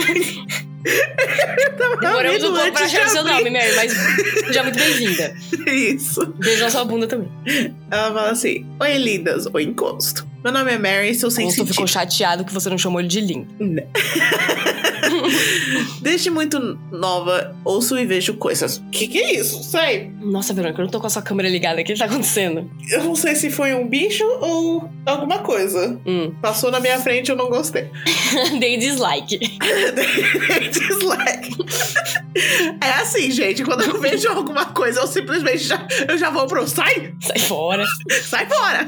[2.01, 3.93] Demoramos um pouco pra achar o seu nome, Mary, mas
[4.47, 5.35] seja muito bem-vinda.
[5.71, 6.27] Isso.
[6.39, 7.31] Beijo na sua bunda também.
[7.91, 9.47] Ela fala assim: Oi, lindas.
[9.53, 10.27] Oi, encosto.
[10.43, 11.67] Meu nome é Mary, sou Ou tu sensitiva.
[11.69, 13.47] ficou chateado que você não chamou ele de lindo.
[16.01, 18.83] Desde muito nova, ouço e vejo coisas.
[18.91, 19.63] Que que é isso?
[19.63, 20.11] Sei.
[20.21, 21.81] Nossa, Verônica, eu não tô com a sua câmera ligada.
[21.81, 22.71] O que tá acontecendo?
[22.91, 26.01] Eu não sei se foi um bicho ou alguma coisa.
[26.07, 26.35] Hum.
[26.41, 27.91] Passou na minha frente eu não gostei.
[28.59, 29.39] Dei dislike.
[30.73, 31.57] Dislike.
[32.81, 33.65] É assim, gente.
[33.65, 36.67] Quando eu vejo alguma coisa, eu simplesmente já, eu já vou pro.
[36.67, 37.15] Sai!
[37.21, 37.85] Sai fora.
[38.23, 38.87] Sai fora!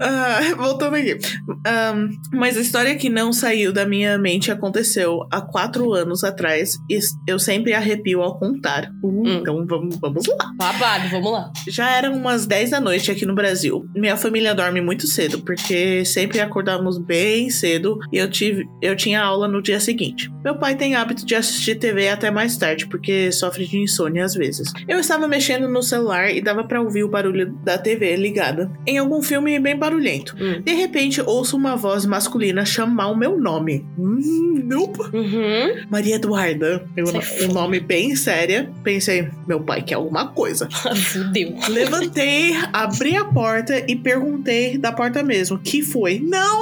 [0.00, 1.18] Ah, voltando aqui.
[1.66, 6.76] Ahn, mas a história que não saiu da minha mente aconteceu há quatro anos atrás.
[6.90, 8.90] E eu sempre arrepio ao contar.
[9.02, 9.38] Uh, Hum.
[9.40, 10.52] Então vamos, vamos lá.
[10.56, 11.52] Babado, vamos lá.
[11.68, 13.84] Já eram umas 10 da noite aqui no Brasil.
[13.94, 19.20] Minha família dorme muito cedo, porque sempre acordamos bem cedo e eu, tive, eu tinha
[19.22, 20.30] aula no dia seguinte.
[20.42, 24.34] Meu pai tem hábito de assistir TV até mais tarde, porque sofre de insônia às
[24.34, 24.72] vezes.
[24.88, 28.70] Eu estava mexendo no celular e dava pra ouvir o barulho da TV ligada.
[28.86, 30.36] Em algum filme bem barulhento barulhento.
[30.40, 30.62] Hum.
[30.62, 33.86] De repente, ouço uma voz masculina chamar o meu nome.
[33.98, 35.00] Hum, nope.
[35.12, 35.84] Uhum.
[35.90, 36.84] Maria Eduarda.
[36.96, 37.06] Eu,
[37.48, 38.70] um nome bem séria.
[38.84, 40.68] Pensei, meu pai quer alguma coisa.
[40.94, 41.56] Fudeu.
[41.68, 45.58] Levantei, abri a porta e perguntei da porta mesmo.
[45.58, 46.20] Que foi?
[46.20, 46.60] Não!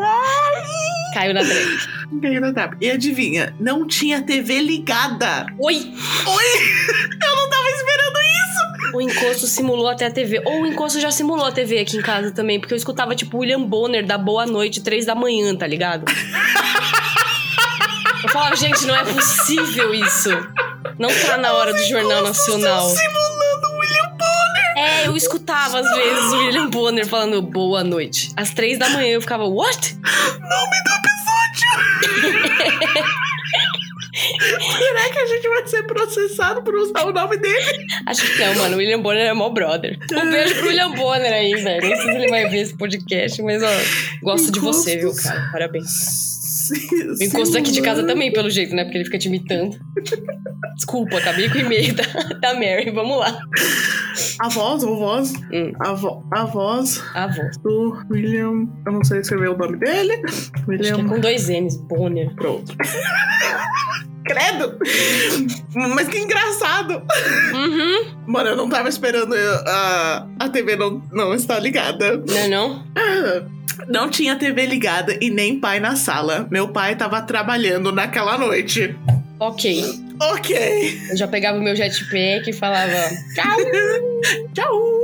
[0.00, 1.14] Ai!
[1.14, 1.96] Caiu na drag.
[2.20, 2.76] Ganhei na tapa.
[2.80, 5.46] E adivinha, não tinha TV ligada.
[5.58, 5.74] Oi!
[6.26, 6.44] Oi!
[7.26, 7.55] Eu não!
[8.94, 10.42] O encosto simulou até a TV.
[10.44, 13.38] Ou o encosto já simulou a TV aqui em casa também, porque eu escutava, tipo,
[13.38, 16.04] William Bonner da Boa Noite, três da manhã, tá ligado?
[18.22, 20.30] Eu falava, gente, não é possível isso.
[20.98, 22.88] Não tá na hora do Jornal Nacional.
[22.88, 24.78] Simulando o William Bonner.
[24.78, 28.32] É, eu escutava às vezes o William Bonner falando boa noite.
[28.36, 29.94] Às três da manhã eu ficava, what?
[29.94, 30.90] Nome do
[32.22, 32.46] episódio!
[34.40, 37.86] Será que a gente vai ser processado por usar o nome dele?
[38.06, 38.74] Acho que não, mano.
[38.76, 39.98] O William Bonner é mó brother.
[40.12, 41.88] Um beijo pro William Bonner aí, velho.
[41.88, 43.70] Não sei se ele vai ver esse podcast, mas ó,
[44.22, 45.48] gosto de você, viu, cara?
[45.52, 46.36] Parabéns.
[47.20, 48.82] O encosto daqui de casa também, pelo jeito, né?
[48.82, 49.78] Porque ele fica te imitando.
[50.74, 52.02] Desculpa, acabei com o e-mail da,
[52.40, 52.90] da Mary.
[52.90, 53.38] Vamos lá.
[54.40, 55.32] A voz, ou voz?
[55.52, 55.72] Hum.
[55.78, 57.56] A, vo a voz A voz.
[57.58, 58.66] do William.
[58.84, 60.12] Eu não sei escrever o nome dele.
[60.14, 60.20] É
[60.68, 61.06] William.
[61.08, 61.76] com dois N's.
[61.76, 62.34] Bonner.
[62.34, 62.74] Pronto.
[64.26, 64.78] Credo!
[65.94, 67.02] Mas que engraçado!
[67.54, 68.14] Uhum.
[68.26, 72.16] Mano, eu não tava esperando a, a TV não, não estar ligada.
[72.26, 72.84] Não é não?
[72.96, 73.42] Ah,
[73.88, 76.46] Não tinha TV ligada e nem pai na sala.
[76.50, 78.96] Meu pai tava trabalhando naquela noite.
[79.38, 79.84] Ok.
[80.20, 81.00] Ok.
[81.10, 82.92] Eu já pegava o meu jetpack e falava...
[83.34, 83.56] Tchau.
[84.54, 84.96] Tchau!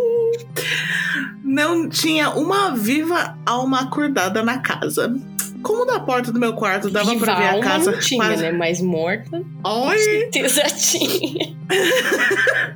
[1.44, 5.14] Não tinha uma viva alma acordada na casa.
[5.62, 8.24] Como da porta do meu quarto dava Viva pra ver a alma casa não tinha,
[8.24, 8.42] quase...
[8.42, 8.52] né?
[8.52, 9.98] Mas morta, Oi!
[9.98, 11.56] certeza tinha.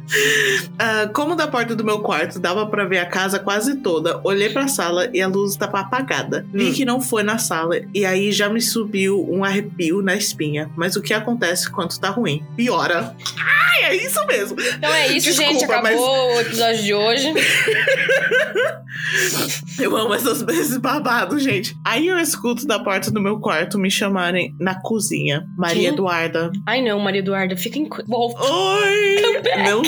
[0.79, 4.49] Ah, como da porta do meu quarto dava pra ver a casa quase toda, olhei
[4.51, 6.46] pra sala e a luz estava apagada.
[6.53, 6.72] Vi Hum.
[6.72, 10.70] que não foi na sala e aí já me subiu um arrepio na espinha.
[10.77, 12.44] Mas o que acontece quando tá ruim?
[12.57, 13.14] Piora.
[13.38, 14.57] Ai, é isso mesmo.
[14.61, 15.64] Então é isso, Desculpa, gente.
[15.64, 17.33] Acabou o episódio de hoje.
[19.79, 21.77] Eu amo essas, esses babados, gente.
[21.85, 25.47] Aí eu escuto da porta do meu quarto me chamarem na cozinha.
[25.57, 25.93] Maria Quem?
[25.93, 26.51] Eduarda.
[26.67, 27.89] Ai, não, Maria Eduarda, fica em.
[28.07, 28.43] Volta.
[28.43, 29.17] Oi!
[29.65, 29.83] Não,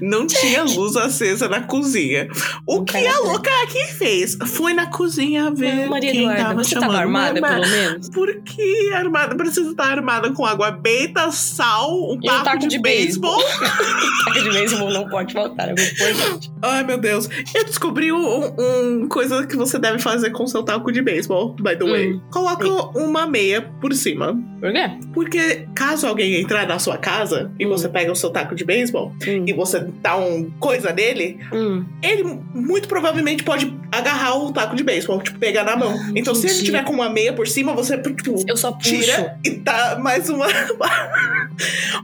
[0.00, 2.28] não tinha luz acesa na cozinha.
[2.66, 4.36] O Não que a louca aqui fez?
[4.46, 6.90] Foi na cozinha ver Não, Maria quem Eduarda, tava você chamando.
[6.90, 8.08] tava armada, pelo menos?
[8.10, 9.36] Por que armada?
[9.36, 13.40] Precisa estar armada com água benta, sal, um um taco, de, beisebol.
[14.24, 16.52] Taco de beisebol não pode faltar, é muito importante.
[16.62, 17.28] Ai, meu Deus.
[17.54, 21.76] Eu descobri um, um coisa que você deve fazer com seu taco de beisebol, by
[21.76, 22.12] the way.
[22.14, 22.20] Hum.
[22.30, 22.66] Coloca
[22.98, 24.38] uma meia por cima.
[24.60, 24.90] Por quê?
[25.14, 27.70] Porque caso alguém entrar na sua casa e Hum.
[27.70, 29.44] você pega o seu taco de beisebol Hum.
[29.46, 31.84] e você dá um coisa nele, Hum.
[32.02, 35.90] ele muito provavelmente pode agarrar o taco de beisebol, tipo, pegar na mão.
[35.98, 38.90] Ah, então, se ele tiver com uma meia por cima, você, tipo, Eu só puxo.
[38.90, 40.46] tira e dá mais uma.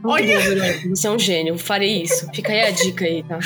[0.03, 0.37] Olha!
[0.89, 2.27] Você é um gênio, farei isso.
[2.33, 3.39] Fica aí a dica aí, tá?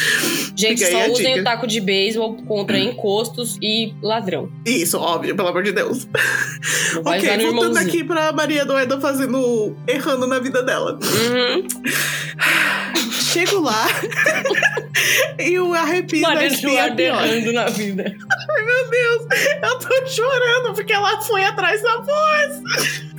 [0.55, 4.49] Gente, Fica só usem o taco de beisebol contra encostos e ladrão.
[4.65, 6.07] Isso, óbvio, pelo amor de Deus.
[7.05, 9.75] Ok, voltando aqui pra Maria Eduarda fazendo.
[9.87, 10.99] errando na vida dela.
[11.01, 11.67] Uhum.
[13.11, 13.87] Chego lá
[15.39, 17.25] e o arrepio da Maria espinha Eduarda pior.
[17.25, 18.03] errando na vida.
[18.03, 19.27] Meu Deus,
[19.63, 22.61] eu tô chorando porque ela foi atrás da voz.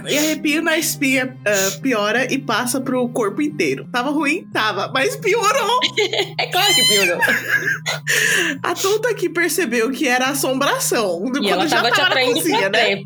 [0.09, 3.87] E arrepio na espinha ah, piora e passa pro corpo inteiro.
[3.93, 4.47] Tava ruim?
[4.53, 5.81] Tava, mas piorou.
[6.39, 7.19] É claro que piorou.
[8.63, 11.25] A tonta aqui percebeu que era assombração.
[11.41, 12.97] E ela já tava te na cozinha, né?
[12.97, 13.05] trap.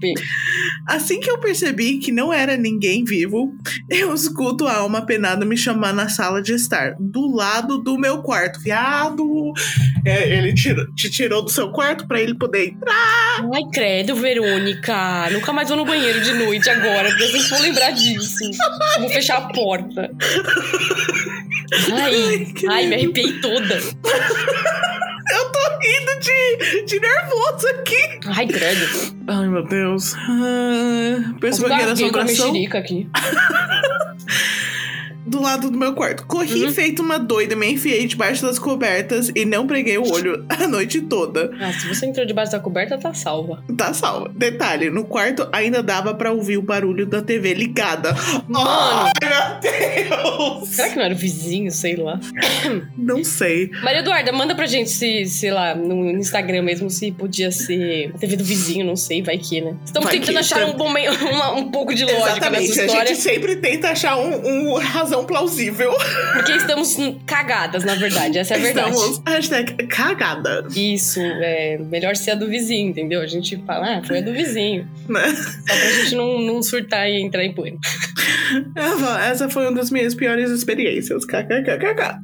[0.87, 3.53] Assim que eu percebi que não era ninguém vivo,
[3.91, 8.23] eu escuto a alma penada me chamar na sala de estar, do lado do meu
[8.23, 8.61] quarto.
[8.61, 9.53] Viado!
[10.05, 13.41] É, ele tirou- te tirou do seu quarto pra ele poder entrar.
[13.55, 15.31] Ai, credo, Verônica.
[15.31, 18.45] Nunca mais vou no banheiro de noite agora, porque eu sempre vou lembrar disso.
[18.97, 20.11] Eu vou fechar a porta.
[21.93, 23.75] Ai, ai, me arrepiei toda.
[23.77, 28.21] Eu tô rindo de, de nervoso aqui.
[28.27, 29.17] Ai, credo.
[29.27, 30.15] Ai, meu Deus.
[30.15, 33.09] Ah, percebeu que era Gasguei com a assombração mexerica aqui.
[35.27, 36.25] do lado do meu quarto.
[36.27, 36.73] Corri Uhum.
[36.73, 41.01] feito uma doida, me enfiei debaixo das cobertas e não preguei o olho a noite
[41.03, 41.51] toda.
[41.61, 43.63] Ah, se você entrou debaixo da coberta, tá salva.
[43.77, 44.31] Tá salva.
[44.35, 48.15] Detalhe, no quarto ainda dava pra ouvir o barulho da TV ligada.
[48.49, 48.67] Mano.
[48.69, 50.69] Ai, meu Deus!
[50.69, 52.19] Será que não era o vizinho, sei lá?
[52.97, 53.71] Não sei.
[53.83, 58.19] Maria Eduarda, manda pra gente se, sei lá, no Instagram mesmo, se podia ser a
[58.19, 59.75] TV do vizinho, não sei, vai que, né?
[59.85, 60.67] Estamos Vai tentando que, achar tá.
[60.67, 60.89] um, bom
[61.33, 62.69] uma- um pouco de lógica Exatamente.
[62.69, 63.09] nessa A história.
[63.09, 65.93] gente sempre tenta achar um, um razão razão plausível.
[66.35, 68.39] Porque estamos cagadas, na verdade.
[68.39, 68.91] Essa é a verdade.
[68.91, 69.23] Estamos.
[69.27, 70.67] Hashtag cagada.
[70.75, 73.21] Isso, é melhor ser a do vizinho, entendeu?
[73.21, 74.89] A gente fala, ah, foi a do vizinho.
[75.09, 75.35] Né?
[75.35, 77.81] Só pra gente não, não surtar e entrar em pânico.
[79.31, 81.25] Essa- foi uma das minhas piores experiências.
[81.25, 82.21] KKKKK.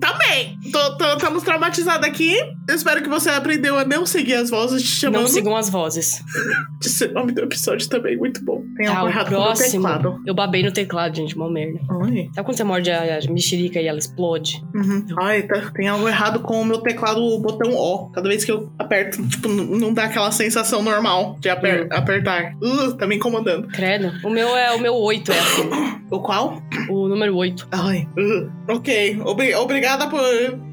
[0.00, 0.58] Também.
[0.70, 2.36] Tô, tô, estamos traumatizados aqui.
[2.68, 5.22] Espero que você aprendeu a não seguir as vozes te chamando.
[5.22, 6.20] Não sigam as vozes.
[6.84, 8.62] Esse é o nome do episódio também, muito bom.
[8.76, 9.84] Tem algo o errado com o próximo.
[9.86, 10.20] teclado.
[10.26, 11.80] Eu babei no teclado, gente, mó merda.
[12.02, 12.28] Ai.
[12.34, 14.62] Sabe quando você morde a, a mexerica e ela explode?
[14.74, 15.04] Uhum.
[15.18, 18.10] Ai, tá- tem algo errado com o meu teclado, o botão O.
[18.10, 21.88] Cada vez que eu aperto, tipo, não dá aquela sensação normal de aper- Hum.
[21.90, 22.52] apertar.
[22.62, 23.68] Uh, tá me incomodando.
[23.68, 24.12] Credo.
[24.24, 25.70] O meu é o meu 8, é assim.
[26.08, 26.62] O qual?
[26.88, 27.66] O número 8.
[27.72, 28.06] Ai.
[28.16, 28.48] uh.
[28.72, 29.20] Ok.
[29.24, 30.20] Obri- obrigada por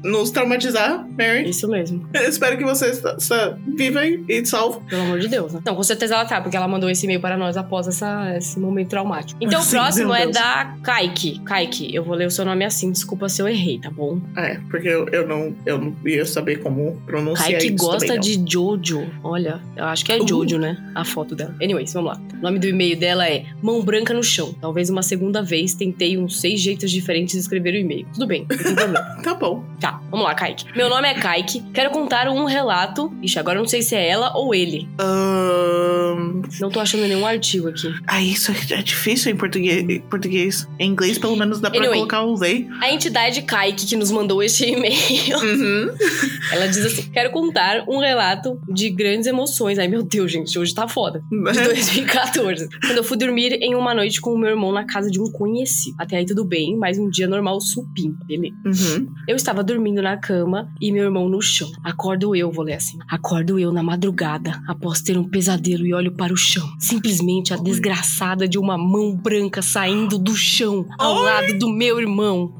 [0.04, 1.48] nos traumatizar, Mary.
[1.50, 2.08] Isso mesmo.
[2.14, 4.80] Eu espero que você está, está viva e salvo.
[4.88, 5.52] Pelo amor de Deus.
[5.52, 5.60] né?
[5.66, 8.58] Não, com certeza ela tá, porque ela mandou esse e-mail para nós após essa, esse
[8.58, 9.38] momento traumático.
[9.40, 11.38] Então Sim, o próximo é da Kaique.
[11.40, 14.20] Kaique, eu vou ler o seu nome assim, desculpa se eu errei, tá bom?
[14.36, 18.36] É, porque eu, eu, não, eu não ia saber como pronunciar Kaique isso gosta também,
[18.36, 18.44] não.
[18.44, 19.06] de Jojo.
[19.22, 20.26] Olha, eu acho que é Uh.
[20.28, 20.76] Jojo, né?
[20.94, 21.54] A foto dela.
[21.62, 22.20] Anyways, vamos lá.
[22.38, 24.54] O nome do e-mail dela é Mão Branca no Chão.
[24.60, 28.06] Talvez uma segunda vez tentei uns seis jeitos diferentes de escrever o e-mail.
[28.12, 29.14] Tudo bem, não tem problema.
[29.24, 29.64] Tá bom.
[29.80, 30.66] Tá, vamos lá, Kaique.
[30.76, 31.60] Meu nome é Kaique.
[31.72, 33.12] Quero contar um relato.
[33.22, 34.86] Ixi, agora eu não sei se é ela ou ele.
[34.98, 37.83] Ahn, Não tô achando nenhum artigo aqui.
[38.06, 39.82] Ah, isso é difícil em português.
[39.88, 40.68] Em, português.
[40.78, 41.98] Em inglês, pelo menos, dá pra Anyway.
[41.98, 42.66] colocar o they.
[42.80, 45.90] A entidade Kaique que nos mandou este e-mail, Uhum.
[46.52, 49.78] ela diz assim: Quero contar um relato de grandes emoções.
[49.78, 51.22] Ai, meu Deus, gente, hoje tá foda.
[51.30, 52.68] De 2014.
[52.80, 55.30] Quando eu fui dormir em uma noite com o meu irmão na casa de um
[55.30, 55.96] conhecido.
[55.98, 58.54] Até aí tudo bem, mas um dia normal supim, beleza.
[58.64, 59.06] Uhum.
[59.28, 61.70] Eu estava dormindo na cama e meu irmão no chão.
[61.82, 62.98] Acordo eu, vou ler assim.
[63.08, 66.66] Acordo eu na madrugada, após ter um pesadelo e olho para o chão.
[66.78, 71.24] Simplesmente a desgraçada de uma mão branca saindo do chão ao Ai.
[71.24, 72.52] lado do meu irmão.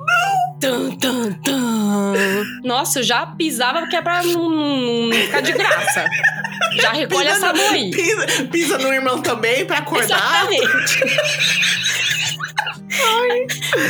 [0.60, 2.14] Tan, tan, tan.
[2.64, 6.06] Nossa, eu já pisava que é pra não, não- não ficar de graça.
[6.80, 7.90] Já recolhe Pisa essa mão aí.
[7.90, 10.18] Pisa, pisa no irmão também pra acordar.
[10.50, 11.00] Exatamente.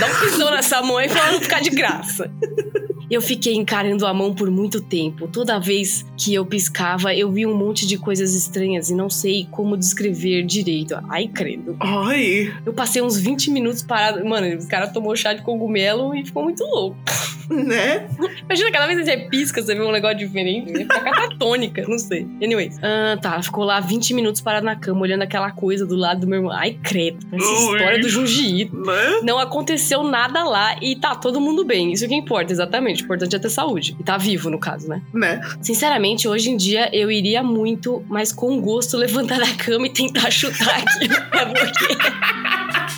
[0.01, 2.31] Dá um pisão nessa aí pra ela não ficar de graça.
[3.11, 5.29] Eu fiquei encarando a mão por muito tempo.
[5.29, 9.47] Toda vez que eu piscava, eu vi um monte de coisas estranhas e não sei
[9.51, 10.95] como descrever direito.
[11.11, 11.77] Ai, credo.
[11.81, 14.25] Ai, Eu passei uns 20 minutos parado.
[14.25, 16.97] Mano, o cara tomou chá de cogumelo e ficou muito louco.
[17.51, 18.09] né?
[18.45, 20.71] Imagina, cada vez que você pisca, você vê um negócio diferente.
[20.73, 22.27] Ia ficar catatônica, não sei.
[22.43, 22.79] Anyways.
[22.83, 26.27] Ah, tá, ficou lá 20 minutos parada na cama, olhando aquela coisa do lado do
[26.27, 26.53] meu irmão.
[26.53, 27.19] Ai, credo.
[27.33, 28.77] Essa história do Junji Ito.
[28.77, 29.21] Né?
[29.23, 31.93] Não aconteceu nada lá e tá todo mundo bem.
[31.93, 32.94] Isso que importa, exatamente.
[33.03, 33.97] O importante é ter saúde.
[33.99, 35.03] E tá vivo, no caso, né?
[35.13, 35.41] Né?
[35.61, 40.31] Sinceramente, hoje em dia eu iria muito, mas com gosto, levantar da cama e tentar
[40.33, 42.44] chutar aquilo pra bloquear.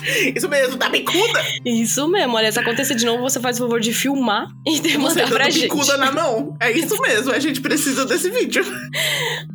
[0.35, 1.41] Isso mesmo, dá bicuda.
[1.65, 2.35] Isso mesmo.
[2.35, 5.49] Olha, se acontecer de novo, você faz o favor de filmar e de Você pra
[5.49, 5.63] gente.
[5.63, 6.55] bicuda na mão.
[6.61, 8.63] É isso mesmo, a gente precisa desse vídeo.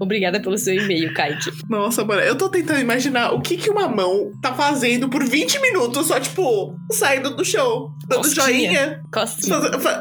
[0.01, 1.51] Obrigada pelo seu e-mail, Kaique.
[1.69, 5.61] Nossa, mano, eu tô tentando imaginar o que que uma mão tá fazendo por 20
[5.61, 8.45] minutos, só, tipo, saindo do chão, dando Cosquinha.
[8.45, 9.61] joinha, Costinha.
[9.61, 10.01] faz- fa-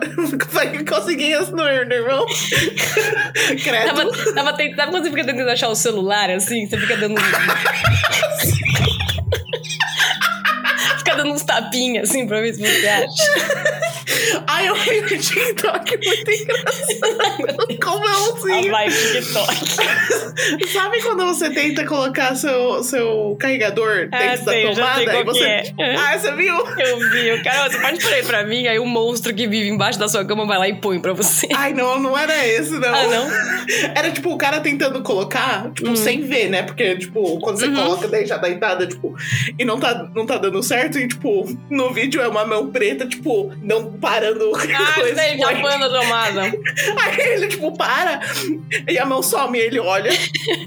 [0.49, 2.25] faz conseguinhas no no irmão.
[3.63, 3.85] Credo.
[3.95, 6.67] Tava, tava tentando, sabe quando você fica tentando achar o celular assim?
[6.67, 7.15] Você fica dando.
[11.11, 13.07] fica dando uns tapinhas assim pra ver se você acha.
[14.47, 17.67] Ai, eu vi no TikTok muito engraçado.
[17.83, 18.71] Com Ah, mãozinho.
[18.71, 20.67] vai, TikTok.
[20.71, 25.23] Sabe quando você tenta colocar seu, seu carregador Ah, dentro sei, da sei tomada e
[25.23, 25.43] você.
[25.45, 25.95] é.
[25.95, 26.55] Ah, você viu?
[26.55, 29.69] Eu vi, o cara, você pode pôr aí pra mim, aí o monstro que vive
[29.69, 31.47] embaixo da sua cama vai lá e põe pra você.
[31.53, 32.93] Ai, não, não era esse, não.
[32.93, 33.31] Ah, não?
[33.95, 35.95] Era tipo o cara tentando colocar, tipo, Hum.
[35.95, 36.63] sem ver, né?
[36.63, 37.75] Porque, tipo, quando você Uhum.
[37.75, 39.15] coloca daí já deitada, tipo,
[39.57, 43.05] e não tá, não tá dando certo, e, tipo, no vídeo é uma mão preta,
[43.07, 44.51] tipo, não parando.
[44.55, 46.41] Ah, coisa, sei, já põe na tomada.
[47.01, 48.19] Aí ele, tipo, para,
[48.89, 50.11] e a mão some, e ele olha,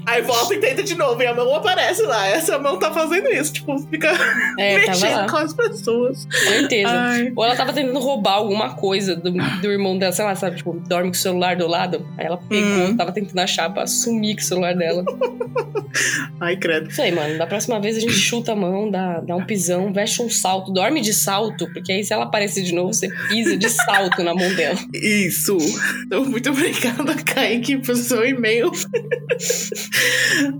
[0.05, 2.27] aí volta e tenta de novo, e a mão aparece lá.
[2.27, 4.11] Essa mão tá fazendo isso, tipo, fica
[4.57, 6.27] É, mexendo com as pessoas.
[6.31, 6.89] certeza.
[6.89, 7.31] Ai.
[7.35, 10.57] Ou ela tava tentando roubar alguma coisa do, do irmão dela, sei lá, sabe?
[10.57, 12.07] Tipo, dorme com o celular do lado.
[12.17, 12.97] Aí ela pegou, Hum.
[12.97, 15.03] tava tentando achar pra sumir com o celular dela.
[16.39, 16.89] Ai, credo.
[16.89, 17.37] Isso aí, mano.
[17.37, 20.71] Da próxima vez a gente chuta a mão, dá, dá um pisão, veste um salto,
[20.71, 24.33] dorme de salto, porque aí se ela aparecer de novo, você pisa de salto na
[24.33, 24.79] mão dela.
[24.93, 25.57] Isso.
[26.05, 28.71] Então, muito obrigada, Kaique, pelo seu e-mail.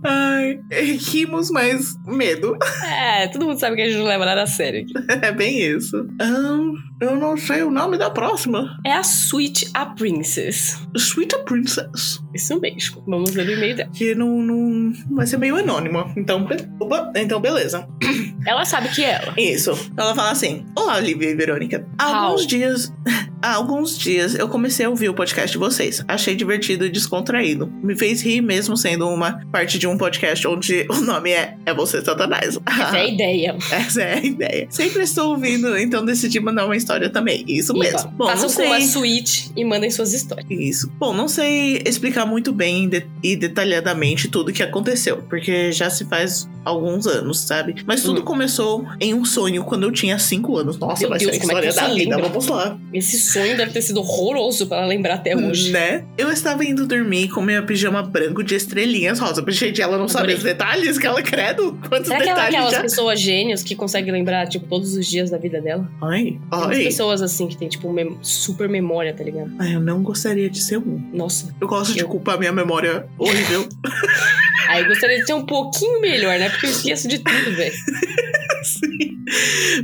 [0.03, 0.59] Ai,
[0.99, 2.57] rimos, mas medo.
[2.83, 4.93] É, todo mundo sabe que a gente não leva nada a sério aqui.
[5.25, 6.07] É bem isso.
[6.19, 8.77] Ahn, Eu não sei o nome da próxima.
[8.85, 10.79] É a Sweet a Princess.
[10.95, 12.21] Sweet Princess.
[12.33, 13.03] Isso mesmo.
[13.05, 13.89] Vamos ler o e-mail dela.
[13.93, 16.13] Que não, não vai ser meio anônima.
[16.15, 17.85] Então, be- opa, então beleza.
[18.47, 19.33] Ela sabe que é ela.
[19.37, 19.71] Isso.
[19.97, 21.87] Ela fala assim: Olá, Olivia e Verônica.
[21.97, 22.47] Há alguns How?
[22.47, 22.93] dias.
[23.41, 26.03] Há alguns dias eu comecei a ouvir o podcast de vocês.
[26.07, 27.67] Achei divertido e descontraído.
[27.83, 31.71] Me fez rir mesmo sendo uma parte de um podcast onde o nome é É
[31.73, 32.57] Você Satanás.
[32.65, 33.55] Essa é a ideia.
[33.71, 34.67] Essa é a ideia.
[34.71, 37.43] Sempre estou ouvindo, então decidi mandar uma história também.
[37.47, 37.99] Isso mesmo.
[37.99, 38.85] Iba, Bom, façam não como a sei.
[38.87, 40.45] Sweet e mandem suas histórias.
[40.49, 40.91] Isso.
[40.99, 42.89] Bom, não sei explicar muito bem
[43.23, 47.75] e detalhadamente tudo que aconteceu, porque já se faz alguns anos, sabe?
[47.85, 48.23] Mas tudo Hum.
[48.25, 50.77] começou em um sonho quando eu tinha 5 anos.
[50.79, 52.15] Nossa, Meu vai Deus, ser a é história da você vida.
[52.15, 52.29] lembra?
[52.29, 52.77] Vamos lá.
[52.93, 55.71] Esse sonho deve ter sido horroroso pra ela lembrar até hoje.
[55.71, 56.05] Né?
[56.17, 59.43] Eu estava indo dormir com meu pijama branco de estrelinhas rosa.
[59.47, 61.77] Gente, ela não sabe os detalhes que ela credo.
[61.87, 62.81] Quantos Será que ela é detalhes aquelas já?
[62.81, 65.87] pessoas gênios que conseguem lembrar, tipo, todos os dias da vida dela?
[66.01, 66.39] Ai, Tem
[66.75, 69.51] umas pessoas assim que tem, tipo, mem- super memória, tá ligado?
[69.59, 71.01] Ai, eu não gostaria de ser um.
[71.13, 71.53] Nossa.
[71.59, 73.67] Eu gosto de Eu- culpar minha memória horrível.
[74.69, 76.49] Aí eu gostaria de ser um pouquinho melhor, né?
[76.49, 77.73] Porque eu esqueço de tudo, velho.
[78.63, 79.15] Sim.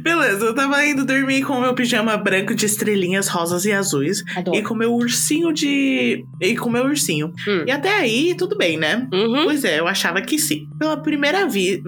[0.02, 4.24] Beleza, eu tava indo dormir com meu pijama branco de estrelinhas rosas e azuis.
[4.36, 4.58] Adoro.
[4.58, 6.26] E com meu ursinho de.
[6.40, 7.32] E com meu ursinho.
[7.48, 7.64] Hum.
[7.68, 9.08] E até aí, tudo bem, né?
[9.14, 9.44] Uhum.
[9.46, 10.68] Pois é, eu achava que sim.
[10.80, 11.82] Pela primeira, vi...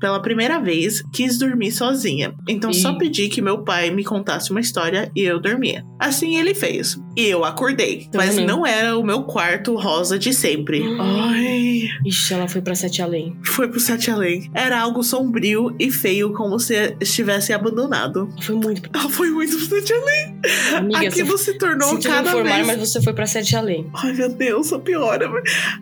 [0.00, 2.34] Pela primeira vez, quis dormir sozinha.
[2.48, 2.98] Então só Ih.
[2.98, 5.84] pedi que meu pai me contasse uma história e eu dormia.
[5.98, 6.98] Assim ele fez.
[7.16, 8.08] E eu acordei.
[8.10, 8.48] Tá mas vendo?
[8.48, 10.82] não era o meu quarto rosa de sempre.
[10.82, 10.96] Hum.
[11.00, 11.88] Ai.
[12.04, 13.36] Ixi, ela foi pra Sete Além.
[13.44, 14.50] Foi pro Sete Além.
[14.52, 18.28] Era algo sombrio e feio, como se estivesse abandonado.
[18.42, 18.90] Foi muito.
[18.92, 20.40] Ah, foi muito pro Sete Além.
[20.76, 22.66] Amiga, Aquilo você se tornou me cada informar, vez.
[22.66, 23.88] mas você foi pra Sete Além.
[23.94, 25.30] Ai, meu Deus, só piora.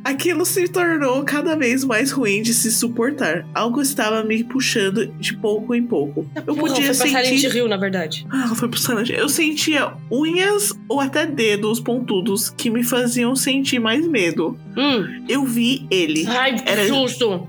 [0.04, 3.46] Aquilo se tornou cada vez mais ruim de se suportar.
[3.54, 6.26] Algo estava me puxando de pouco em pouco.
[6.36, 7.56] Eu Porra, podia foi Silent sentir.
[7.56, 8.26] Hill, na verdade.
[8.30, 9.16] Ah, foi pro Hill.
[9.16, 14.58] Eu sentia unhas ou até dedos pontudos que me faziam sentir mais medo.
[14.76, 15.24] Hum.
[15.28, 16.26] Eu vi ele.
[16.28, 17.48] Ai, que Era- susto!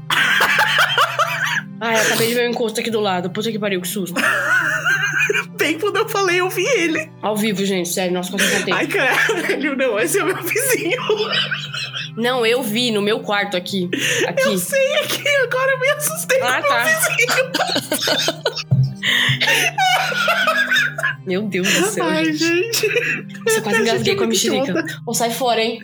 [1.80, 3.30] Ai, eu acabei de ver um encosto aqui do lado.
[3.30, 4.16] Puta que pariu, que susto.
[5.58, 7.10] Bem quando eu falei, eu vi ele.
[7.22, 8.74] Ao vivo, gente, sério, nossa, quanto eu.
[8.76, 10.97] Ai, caralho, não, esse é o meu vizinho.
[12.18, 13.89] Não, eu vi no meu quarto aqui.
[14.28, 14.43] Aqui.
[14.47, 16.84] Eu sei aqui, agora eu me assustei Ah, com o tá.
[16.84, 18.64] meu vizinho.
[21.26, 22.43] Meu Deus do céu, Ai, gente.
[22.43, 22.88] gente.
[23.45, 24.86] Você quase engasguei com a mexerica.
[25.05, 25.80] Ou sai fora, hein?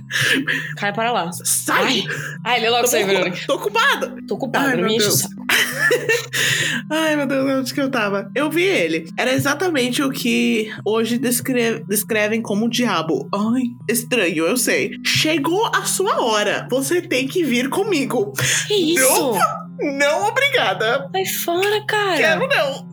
[0.78, 1.32] Cai para lá.
[1.32, 2.04] Sai!
[2.44, 3.38] Ai, lê logo isso aí, Verônica.
[3.48, 4.16] Tô ocupada!
[4.28, 5.20] Tô ocupada, Ai, não me meu enche o Deus.
[5.22, 5.46] saco.
[6.90, 8.32] Ai, meu Deus, onde que eu tava?
[8.36, 9.10] Eu vi ele.
[9.18, 13.30] Era exatamente o que hoje descre- descrevem como o diabo.
[13.34, 14.98] Ai, estranho, eu sei.
[15.06, 16.68] Chegou a sua hora.
[16.70, 18.34] Você tem que vir comigo.
[18.68, 19.34] Que isso?
[19.82, 21.10] Não, obrigada.
[21.12, 22.18] Sai fora, cara.
[22.18, 22.86] Quero não.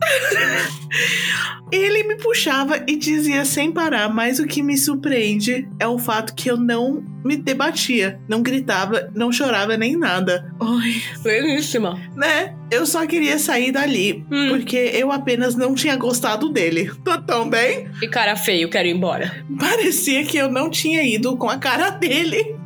[1.71, 6.33] Ele me puxava e dizia sem parar, mas o que me surpreende é o fato
[6.33, 10.49] que eu não me debatia, não gritava, não chorava nem nada.
[10.61, 11.99] Ai, Pleníssima.
[12.15, 12.55] né?
[12.71, 14.47] Eu só queria sair dali, Hum.
[14.49, 16.89] porque eu apenas não tinha gostado dele.
[17.03, 17.89] Tô tão bem?
[17.99, 19.45] Que cara feio, quero ir embora.
[19.59, 22.55] Parecia que eu não tinha ido com a cara dele.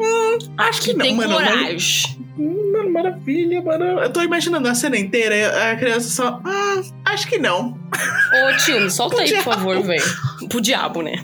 [0.00, 1.28] Hum, acho que não, Tem mano.
[1.28, 2.21] Não, coragem.
[2.90, 3.84] Maravilha, mano.
[4.00, 6.40] Eu tô imaginando a cena inteira, a criança só.
[6.44, 6.82] Ah,
[7.12, 7.78] acho que não.
[7.92, 9.50] Ô, tio, me solta aí, por diabo.
[9.50, 10.04] favor, velho.
[10.48, 11.16] Pro diabo, né?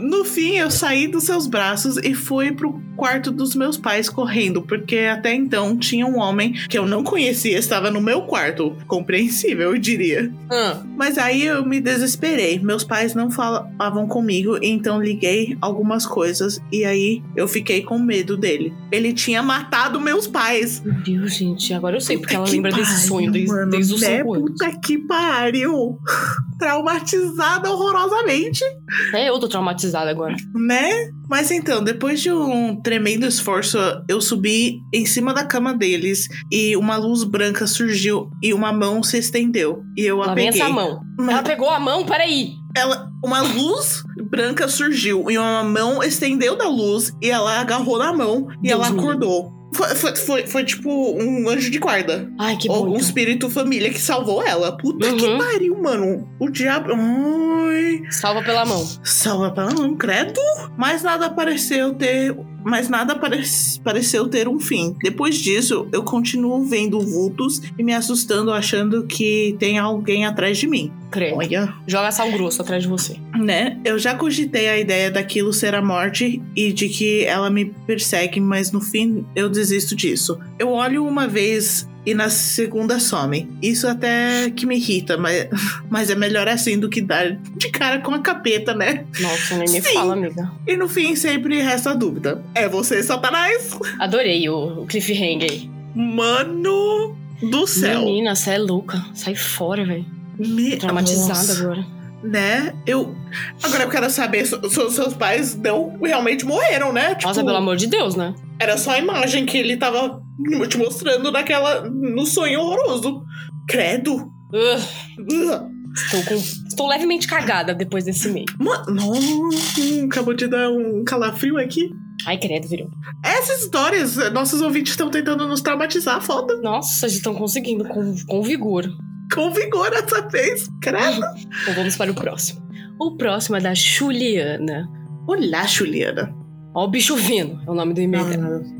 [0.00, 4.62] No fim, eu saí dos seus braços e fui pro quarto dos meus pais correndo,
[4.62, 8.76] porque até então tinha um homem que eu não conhecia, estava no meu quarto.
[8.86, 10.32] Compreensível, eu diria.
[10.50, 12.58] Ah, Mas aí eu me desesperei.
[12.60, 18.36] Meus pais não falavam comigo, então liguei algumas coisas e aí eu fiquei com medo
[18.36, 18.72] dele.
[18.92, 20.80] Ele tinha matado meus pais.
[20.84, 21.72] meu Deus, gente.
[21.74, 24.18] Agora eu sei porque ela Puta que lembra desse pariu, sonho desde, desde os né?
[24.18, 24.50] cinco anos.
[24.50, 25.98] Puta que pariu!
[26.58, 28.62] Traumatizada horrorosamente.
[29.08, 30.34] Até eu tô traumatizada agora.
[30.54, 31.10] Né?
[31.28, 33.78] Mas então, depois de um tremendo esforço,
[34.08, 39.02] eu subi em cima da cama deles e uma luz branca surgiu e uma mão
[39.02, 39.82] se estendeu.
[39.96, 40.62] E eu a Lá vem peguei.
[40.62, 41.00] essa mão.
[41.28, 42.52] Ela pegou a mão, peraí.
[42.76, 48.12] ela- uma luz branca surgiu e uma mão estendeu da luz e ela agarrou na
[48.12, 49.52] mão e Deus ela acordou.
[49.74, 52.30] Foi, foi, foi, foi tipo um anjo de guarda.
[52.38, 54.76] Ai, que ou um espírito família que salvou ela.
[54.76, 55.38] Puta que Uhum.
[55.38, 56.28] pariu, mano.
[56.40, 56.92] O diabo.
[56.92, 58.02] Ai.
[58.10, 58.86] Salva pela mão.
[59.02, 60.40] Salva pela mão, credo.
[60.78, 62.34] Mas nada pareceu ter.
[62.64, 63.42] Mas nada pare-
[63.84, 64.96] pareceu ter um fim.
[65.02, 70.66] Depois disso, eu continuo vendo vultos e me assustando, achando que tem alguém atrás de
[70.66, 70.90] mim.
[71.10, 71.36] Credo.
[71.36, 73.16] Olha, Joga sal grosso atrás de você.
[73.38, 73.78] né?
[73.84, 78.40] Eu já cogitei a ideia daquilo ser a morte e de que ela me persegue,
[78.40, 80.38] mas no fim eu desisto disso.
[80.58, 83.48] Eu olho uma vez e na segunda somem.
[83.62, 85.48] Isso até que me irrita, mas,
[85.88, 89.04] mas é melhor assim do que dar de cara com a capeta, né?
[89.20, 89.94] Nossa, nem me Sim.
[89.94, 90.50] fala, amiga.
[90.66, 92.42] E no fim sempre resta a dúvida.
[92.54, 93.70] É você, Satanás?
[93.98, 95.68] Adorei o, o cliffhanger.
[95.94, 98.00] Mano do céu.
[98.00, 99.04] Menina, você é louca.
[99.14, 100.06] Sai fora, velho.
[100.38, 100.76] Me...
[100.76, 101.62] Traumatizada Nossa.
[101.62, 101.93] agora.
[102.24, 102.74] Né?
[102.86, 103.14] Eu.
[103.62, 107.14] Agora eu quero saber, se se- seus pais não realmente morreram, né?
[107.14, 108.34] Tipo, Nossa, pelo amor de Deus, né?
[108.58, 110.22] Era só a imagem que ele tava
[110.68, 111.82] te mostrando naquela.
[111.88, 113.22] no sonho horroroso.
[113.68, 114.14] Credo.
[114.14, 114.80] Ugh,
[115.20, 115.70] Ugh.
[115.94, 118.46] estou, com, estou levemente cagada depois desse meio.
[118.58, 121.90] Mano, não, acabou de dar um calafrio aqui.
[122.26, 122.88] Ai, credo, virou.
[123.22, 126.56] Essas histórias, nossos ouvintes estão tentando nos traumatizar, foda.
[126.62, 128.86] Nossa, vocês estão conseguindo com, com vigor.
[129.34, 130.68] Com vigor essa vez.
[130.80, 131.20] Credo.
[131.62, 132.62] Então vamos para o próximo.
[133.00, 134.88] O próximo é da Juliana.
[135.26, 136.32] Olá, Juliana.
[136.72, 137.60] Ó, o bicho vindo.
[137.66, 138.62] É o nome do e-mail dela.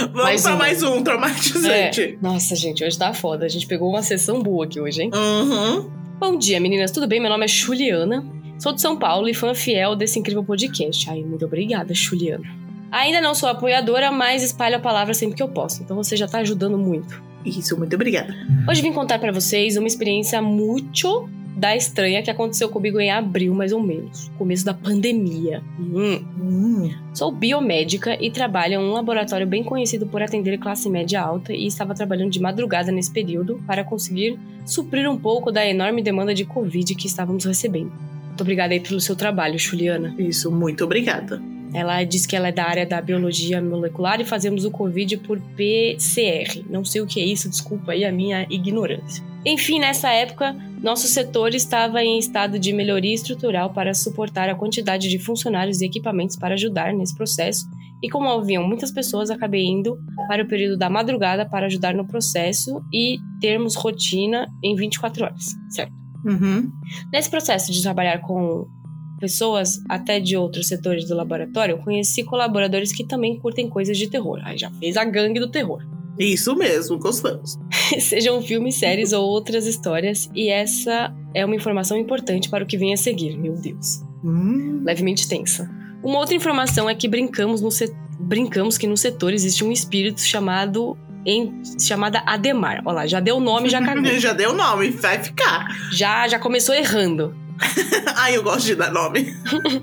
[0.00, 2.02] Vamos Mais pra mais um traumatizante.
[2.02, 2.16] É.
[2.22, 3.44] Nossa, gente, hoje tá foda.
[3.44, 5.10] A gente pegou uma sessão boa aqui hoje, hein?
[5.12, 5.90] Uhum.
[6.18, 6.90] Bom dia, meninas.
[6.90, 7.20] Tudo bem?
[7.20, 8.24] Meu nome é Juliana.
[8.58, 11.10] Sou de São Paulo e fã fiel desse incrível podcast.
[11.10, 12.44] Ai, muito obrigada, Juliana.
[12.90, 15.82] Ainda não sou apoiadora, mas espalho a palavra sempre que eu posso.
[15.82, 17.22] Então você já tá ajudando muito.
[17.44, 18.34] Isso, muito obrigada.
[18.68, 23.54] Hoje vim contar pra vocês uma experiência muito da estranha que aconteceu comigo em abril,
[23.54, 24.30] mais ou menos.
[24.38, 25.62] Começo da pandemia.
[25.78, 26.24] Hum.
[26.40, 26.90] Hum.
[27.12, 31.66] Sou biomédica e trabalho em um laboratório bem conhecido por atender classe média alta e
[31.66, 36.44] estava trabalhando de madrugada nesse período para conseguir suprir um pouco da enorme demanda de
[36.44, 37.92] Covid que estávamos recebendo.
[38.28, 40.14] Muito obrigada aí pelo seu trabalho, Juliana.
[40.18, 41.42] Isso, muito obrigada.
[41.72, 45.40] Ela diz que ela é da área da biologia molecular e fazemos o Covid por
[45.56, 46.64] PCR.
[46.68, 49.24] Não sei o que é isso, desculpa aí a minha ignorância.
[49.44, 55.08] Enfim, nessa época, nosso setor estava em estado de melhoria estrutural para suportar a quantidade
[55.08, 57.66] de funcionários e equipamentos para ajudar nesse processo.
[58.02, 62.06] E como haviam muitas pessoas, acabei indo para o período da madrugada para ajudar no
[62.06, 65.92] processo e termos rotina em 24 horas, certo?
[66.24, 66.70] Uhum.
[67.12, 68.66] Nesse processo de trabalhar com
[69.20, 74.08] pessoas até de outros setores do laboratório, eu conheci colaboradores que também curtem coisas de
[74.08, 74.40] terror.
[74.44, 75.82] Aí já fez a gangue do terror.
[76.18, 77.56] Isso mesmo, gostamos.
[78.00, 82.76] Sejam filmes, séries ou outras histórias, e essa é uma informação importante para o que
[82.76, 84.02] vem a seguir, meu Deus.
[84.24, 84.82] Hum.
[84.84, 85.70] Levemente tensa.
[86.02, 90.20] Uma outra informação é que brincamos, no se- brincamos que no setor existe um espírito
[90.20, 92.82] chamado em chamada Ademar.
[92.84, 94.04] Olha lá, já deu o nome, já cagou.
[94.18, 95.68] Já deu nome, vai ficar.
[95.92, 97.34] já já começou errando.
[98.16, 99.34] Ai, eu gosto de dar nome.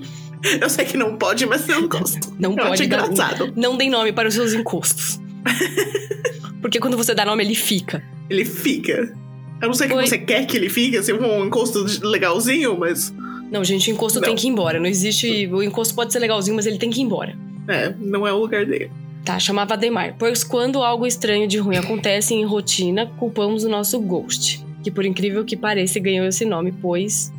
[0.60, 2.34] eu sei que não pode, mas eu gosto.
[2.38, 3.52] Não eu pode dar- engraçado.
[3.56, 5.20] Não dê nome para os seus encostos.
[6.60, 8.02] Porque quando você dá nome, ele fica.
[8.28, 9.14] Ele fica.
[9.60, 10.06] Eu não sei que Oi.
[10.06, 13.12] você quer que ele fique, assim, um encosto legalzinho, mas.
[13.50, 14.26] Não, gente, o encosto Não.
[14.26, 14.78] tem que ir embora.
[14.78, 15.46] Não existe.
[15.46, 17.36] O encosto pode ser legalzinho, mas ele tem que ir embora.
[17.66, 18.90] É, não é o lugar dele.
[19.24, 20.14] Tá, chamava Ademar.
[20.18, 24.64] Pois quando algo estranho de ruim acontece em rotina, culpamos o nosso Ghost.
[24.82, 27.32] Que por incrível que pareça, ganhou esse nome, pois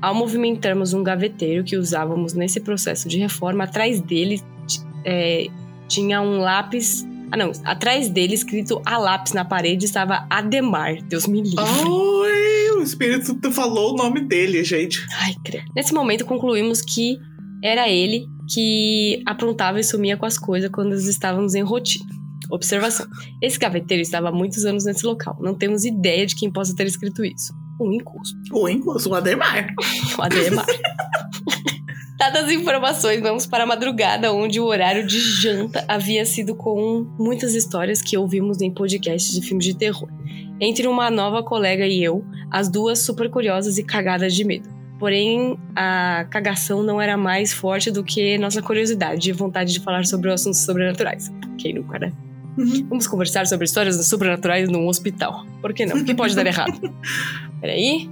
[0.00, 4.42] ao movimentarmos um gaveteiro que usávamos nesse processo de reforma, atrás dele
[5.04, 5.46] é,
[5.88, 7.06] tinha um lápis.
[7.30, 7.50] Ah, não.
[7.64, 11.02] Atrás dele, escrito a lápis na parede, estava Ademar.
[11.02, 11.58] Deus me livre.
[11.58, 15.04] Ai, o espírito falou o nome dele, gente.
[15.20, 15.64] Ai, credo.
[15.74, 17.18] Nesse momento concluímos que
[17.62, 22.06] era ele que aprontava e sumia com as coisas quando estávamos em rotina.
[22.50, 23.06] Observação.
[23.42, 25.36] Esse gaveteiro estava há muitos anos nesse local.
[25.40, 27.52] Não temos ideia de quem possa ter escrito isso.
[27.80, 28.36] Um encosto.
[28.52, 29.74] O encosto, o Ademar.
[30.18, 30.66] O Ademar.
[32.18, 37.06] Dadas as informações, vamos para a madrugada, onde o horário de janta havia sido com
[37.18, 40.08] muitas histórias que ouvimos em podcasts de filmes de terror.
[40.58, 44.66] Entre uma nova colega e eu, as duas super curiosas e cagadas de medo.
[44.98, 50.06] Porém, a cagação não era mais forte do que nossa curiosidade e vontade de falar
[50.06, 51.30] sobre assuntos sobrenaturais.
[51.58, 52.12] Quem nunca, né?
[52.56, 52.86] Uhum.
[52.88, 55.44] Vamos conversar sobre histórias sobrenaturais num hospital.
[55.60, 55.96] Por que não?
[55.96, 56.80] O que pode dar errado?
[57.60, 58.08] Peraí.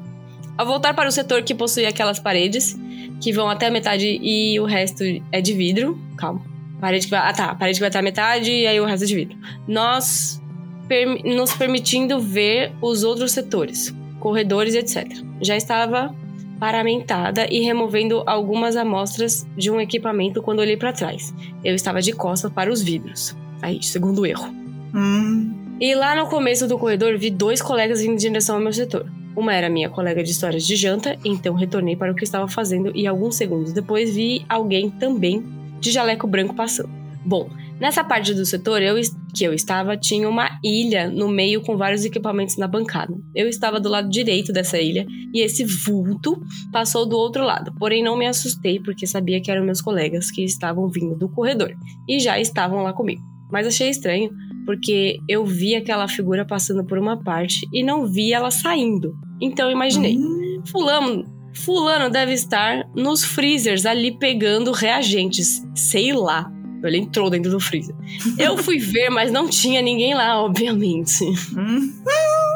[0.57, 2.77] Ao voltar para o setor que possui aquelas paredes,
[3.21, 5.99] que vão até a metade e o resto é de vidro.
[6.17, 6.43] Calma.
[6.81, 7.21] Parede que vai.
[7.29, 7.55] Ah, tá.
[7.55, 9.37] Parede que vai até a metade e aí o resto é de vidro.
[9.67, 10.41] Nós
[10.87, 15.07] permi- nos permitindo ver os outros setores, corredores, etc.
[15.41, 16.15] Já estava
[16.61, 21.35] paramentada e removendo algumas amostras de um equipamento quando olhei para trás.
[21.65, 23.37] Eu estava de costas para os vidros.
[23.65, 24.55] Aí, segundo erro.
[24.95, 25.55] Hum.
[25.81, 29.11] E lá no começo do corredor vi dois colegas vindo em direção ao meu setor.
[29.35, 32.93] Uma era minha colega de histórias de janta, então retornei para o que estava fazendo
[32.95, 35.43] e alguns segundos depois vi alguém também
[35.81, 36.91] de jaleco branco passando.
[37.25, 37.49] Bom,
[37.81, 38.97] nessa parte do setor eu,
[39.35, 43.15] que eu estava tinha uma ilha no meio com vários equipamentos na bancada.
[43.35, 46.39] Eu estava do lado direito dessa ilha e esse vulto
[46.71, 47.73] passou do outro lado.
[47.79, 51.75] Porém não me assustei porque sabia que eram meus colegas que estavam vindo do corredor
[52.07, 53.34] e já estavam lá comigo.
[53.55, 54.33] Mas achei estranho
[54.67, 59.15] porque eu vi aquela figura passando por uma parte e não vi ela saindo.
[59.41, 61.25] Então eu imaginei, Hum, fulano,
[61.55, 66.51] fulano deve estar nos freezers ali pegando reagentes, sei lá.
[66.83, 67.95] Ele entrou dentro do freezer.
[68.37, 71.25] Eu fui ver, mas não tinha ninguém lá, obviamente.
[71.57, 71.93] hum.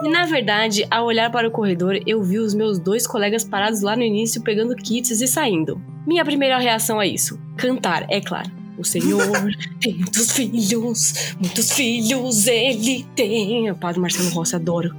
[0.05, 3.82] E na verdade, ao olhar para o corredor, eu vi os meus dois colegas parados
[3.82, 5.80] lá no início pegando kits e saindo.
[6.07, 8.57] Minha primeira reação a isso: cantar, é claro.
[8.78, 9.20] O Senhor
[9.80, 13.68] tem muitos filhos, muitos filhos ele tem.
[13.70, 14.94] O Padre Marcelo Rossi, adoro.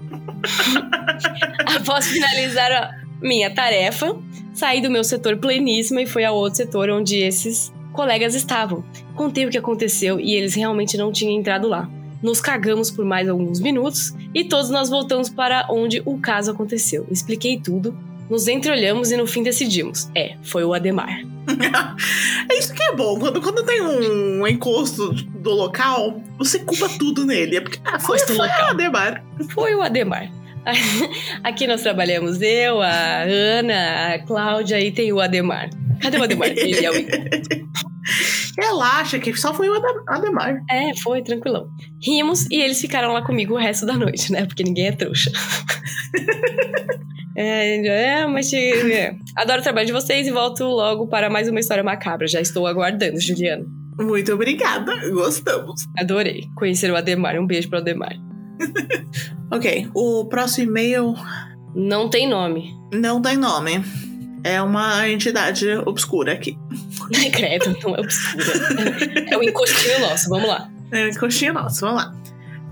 [1.65, 4.17] Após finalizar a minha tarefa,
[4.53, 8.83] saí do meu setor pleníssima e fui ao outro setor onde esses colegas estavam.
[9.15, 11.89] Contei o que aconteceu e eles realmente não tinham entrado lá.
[12.21, 17.07] Nos cagamos por mais alguns minutos e todos nós voltamos para onde o caso aconteceu.
[17.09, 17.97] Expliquei tudo,
[18.29, 20.09] nos entreolhamos e no fim decidimos.
[20.15, 21.09] É, foi o Ademar.
[22.51, 23.19] É isso que é bom.
[23.19, 27.57] Quando, quando tem um encosto do local, você culpa tudo nele.
[27.57, 28.65] É porque ah, foi, foi local.
[28.65, 29.23] a Ademar.
[29.51, 30.31] Foi o Ademar.
[31.43, 35.69] Aqui nós trabalhamos eu, a Ana, a Cláudia e tem o Ademar.
[36.01, 36.49] Cadê o Ademar?
[36.57, 36.93] Ele é o
[38.57, 40.59] Relaxa, que só foi o Ade- Ademar.
[40.69, 41.69] É, foi, tranquilão.
[42.03, 44.45] Rimos e eles ficaram lá comigo o resto da noite, né?
[44.45, 45.31] Porque ninguém é trouxa.
[47.41, 47.87] É,
[48.21, 48.51] é, mas.
[48.53, 49.15] é.
[49.35, 52.27] Adoro o trabalho de vocês e volto logo para mais uma história macabra.
[52.27, 53.65] Já estou aguardando, Juliana.
[53.99, 55.81] Muito obrigada, gostamos.
[55.97, 57.37] Adorei conhecer o Ademar.
[57.39, 58.13] Um beijo para o Ademar.
[59.51, 61.15] Ok, o próximo e-mail
[61.73, 62.71] Não tem nome.
[62.93, 63.83] não tem nome.
[64.43, 66.55] É uma entidade obscura aqui.
[67.33, 68.45] Credo, não é obscura.
[69.27, 70.69] É o encostinho nosso, vamos lá.
[70.91, 72.13] É um encostinho nosso, vamos lá.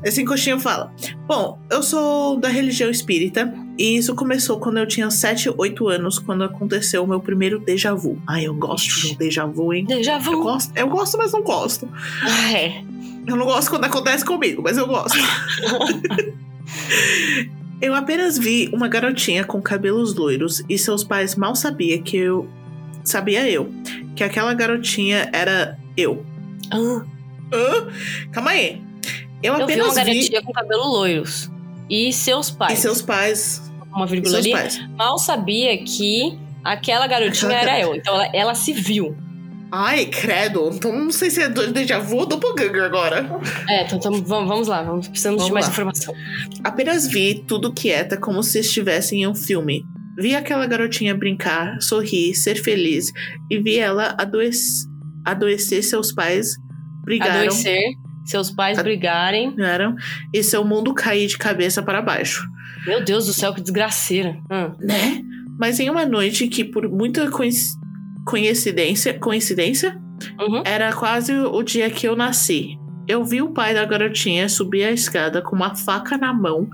[0.03, 0.93] Esse encostinho fala:
[1.27, 6.19] Bom, eu sou da religião espírita e isso começou quando eu tinha 7, 8 anos,
[6.19, 8.21] quando aconteceu o meu primeiro déjà vu.
[8.27, 9.85] Ai, eu gosto de um déjà vu, hein?
[9.85, 10.43] Déjà Eu vu.
[10.43, 11.87] gosto, eu gosto, mas não gosto.
[12.23, 12.83] Ah, é.
[13.27, 15.17] Eu não gosto quando acontece comigo, mas eu gosto.
[17.81, 22.47] eu apenas vi uma garotinha com cabelos loiros e seus pais mal sabiam que eu.
[23.03, 23.69] Sabia eu.
[24.15, 26.25] Que aquela garotinha era eu.
[26.71, 27.03] Ah,
[27.53, 27.87] Hã?
[28.31, 28.81] Calma aí.
[29.47, 30.13] Eu eu vi apenas uma vi.
[30.13, 31.51] garotinha com cabelo loiros.
[31.89, 32.79] E seus E pais.
[32.79, 33.71] seus pais.
[33.93, 34.51] Uma E vírgula ali.
[34.51, 34.79] pais.
[34.97, 37.95] Mal sabia que aquela garotinha Aquela era eu.
[37.95, 39.15] Então ela, ela se viu.
[39.71, 40.69] Ai, credo.
[40.73, 43.29] Então não sei se é do déjà vu ou doppelganger agora.
[43.69, 44.81] É, então tamo- vamos, vamos lá.
[44.83, 45.71] Vamos, precisamos de Vamos mais lá.
[45.71, 46.13] informação.
[46.63, 49.83] Apenas vi tudo quieta como se estivesse em um filme.
[50.19, 53.11] Vi aquela garotinha brincar, sorrir, ser feliz
[53.51, 54.87] e vi ela adoecer.
[55.25, 56.55] Adoecer, seus pais
[57.03, 57.77] brigaram, Adoecer,
[58.29, 59.51] seus pais brigarem.
[59.51, 59.95] brigaram
[60.33, 62.47] e seu mundo cair de cabeça para baixo.
[62.85, 64.37] Meu Deus do céu, que desgraceira.
[64.49, 65.21] Ah, Né?
[65.59, 67.55] Mas em uma noite que, por muita coinc-
[68.25, 69.99] coincidência, coincidência,
[70.39, 70.61] uhum.
[70.65, 72.77] Era quase o dia que eu nasci.
[73.07, 76.67] Eu vi o pai da garotinha subir a escada com uma faca na mão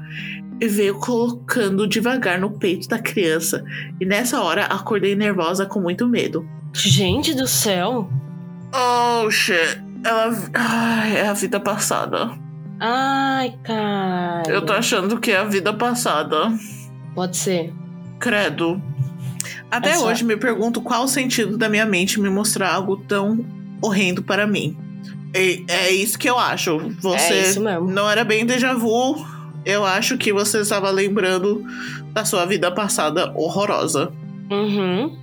[0.59, 3.63] e veio colocando devagar no peito da criança.
[4.01, 6.47] E nessa hora acordei nervosa com muito medo.
[6.73, 8.09] Gente do céu.
[8.73, 9.82] Oh, shit.
[10.03, 10.31] Ela.
[10.53, 12.31] Ai, é a vida passada.
[12.79, 14.43] Ai, cara.
[14.47, 16.51] Eu tô achando que é a vida passada.
[17.15, 17.73] Pode ser.
[18.19, 18.81] Credo.
[19.71, 23.43] Até hoje me pergunto qual o sentido da minha mente me mostrar algo tão
[23.81, 24.77] horrendo para mim.
[25.33, 26.77] E é isso que eu acho.
[27.01, 27.89] Você É isso mesmo.
[27.89, 29.25] não era bem déjà vu.
[29.65, 31.63] Eu acho que você estava lembrando
[32.11, 34.11] da sua vida passada horrorosa.
[34.51, 35.17] Uhum.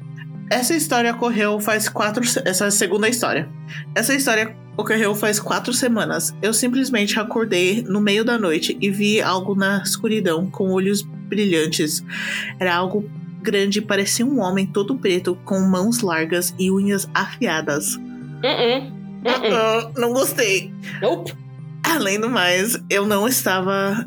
[0.50, 2.24] Essa história ocorreu faz quatro.
[2.44, 3.48] Essa é a segunda história.
[3.94, 6.34] Essa história ocorreu faz quatro semanas.
[6.40, 12.04] Eu simplesmente acordei no meio da noite e vi algo na escuridão com olhos brilhantes.
[12.58, 13.08] Era algo
[13.42, 17.96] grande, parecia um homem todo preto com mãos largas e unhas afiadas.
[17.96, 19.00] Uh-uh.
[19.24, 19.54] Uh-uh.
[19.54, 20.72] Ah, não gostei.
[21.00, 21.32] Nope.
[21.82, 24.06] Além do mais, eu não estava.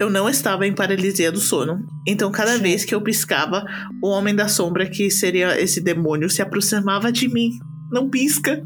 [0.00, 1.86] Eu não estava em paralisia do sono.
[2.06, 2.62] Então, cada Sim.
[2.62, 3.64] vez que eu piscava,
[4.02, 7.50] o homem da sombra, que seria esse demônio, se aproximava de mim.
[7.92, 8.64] Não pisca.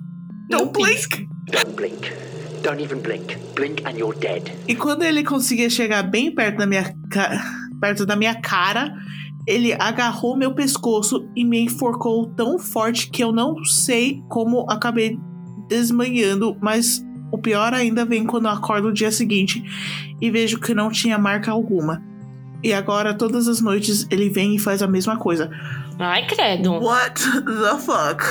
[0.51, 1.29] Não blink.
[1.51, 2.13] Don't blink.
[2.63, 3.37] Don't even blink.
[3.55, 4.53] Blink and you're dead.
[4.67, 7.41] E quando ele conseguia chegar bem perto da minha, ca-
[7.81, 8.93] perto da minha cara,
[9.47, 15.19] ele agarrou meu pescoço e me enforcou tão forte que eu não sei como acabei
[15.69, 19.63] desmanhando, mas o pior ainda vem quando eu acordo no dia seguinte
[20.21, 22.03] e vejo que não tinha marca alguma.
[22.63, 25.49] E agora, todas as noites, ele vem e faz a mesma coisa.
[25.99, 26.73] Ai, credo.
[26.73, 28.25] What the fuck?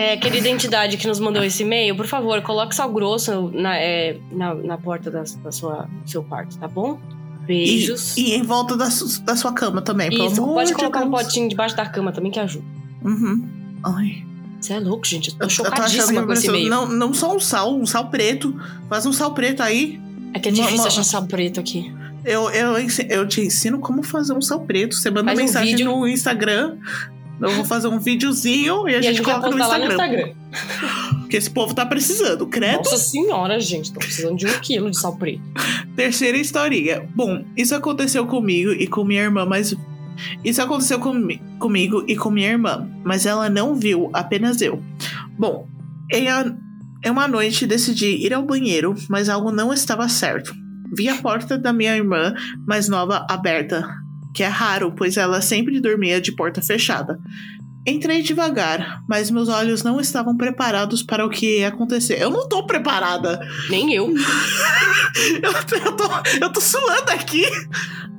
[0.00, 4.16] É, querida entidade que nos mandou esse e-mail, por favor, coloque sal grosso na, é,
[4.30, 7.00] na, na porta da, da sua, do seu quarto, tá bom?
[7.42, 8.16] E, Beijos.
[8.16, 11.22] e em volta da, su- da sua cama também, Isso, pode de colocar um Deus.
[11.24, 12.64] potinho debaixo da cama também que ajuda.
[13.02, 13.44] Uhum.
[13.82, 14.24] Ai.
[14.60, 15.30] Você é louco, gente.
[15.30, 16.68] Eu tô Eu, eu tô chocadíssima com esse e-mail.
[16.68, 18.54] não, não só um sal, um sal preto.
[18.88, 20.00] Faz um sal preto aí.
[20.34, 21.92] É que é difícil Uma- uma- achar sal preto aqui.
[22.24, 22.74] Eu, eu,
[23.08, 24.94] eu te ensino como fazer um sal preto.
[24.94, 25.90] Você manda Faz um mensagem vídeo.
[25.90, 26.76] no Instagram.
[27.40, 29.86] Eu vou fazer um videozinho e a, E a gente, gente vai coloca no Instagram.
[29.86, 30.34] no Instagram.
[31.20, 32.78] Porque esse povo tá precisando, credo.
[32.78, 33.92] Nossa senhora, gente.
[33.92, 35.42] Tô precisando de um quilo de sal preto.
[35.94, 37.06] Terceira historinha.
[37.14, 39.74] Bom, isso aconteceu comigo e com minha irmã, mas.
[40.44, 44.82] Isso aconteceu comi- comigo e com minha irmã, mas ela não viu, apenas eu.
[45.38, 45.68] Bom,
[46.12, 46.52] em, a-
[47.04, 50.52] em uma noite decidi ir ao banheiro, mas algo não estava certo.
[50.96, 52.34] Vi a porta da minha irmã
[52.66, 53.88] mais nova aberta,
[54.34, 57.18] que é raro, pois ela sempre dormia de porta fechada.
[57.86, 62.20] Entrei devagar, mas meus olhos não estavam preparados para o que ia acontecer.
[62.20, 63.40] Eu não tô preparada!
[63.70, 64.12] Nem eu.
[65.42, 66.04] Eu, eu tô,
[66.40, 67.42] eu tô suando aqui.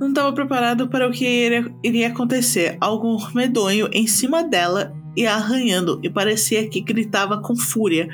[0.01, 2.77] Não tava preparado para o que iria, iria acontecer.
[2.81, 5.99] Algo medonho em cima dela e arranhando.
[6.03, 8.09] E parecia que gritava com fúria,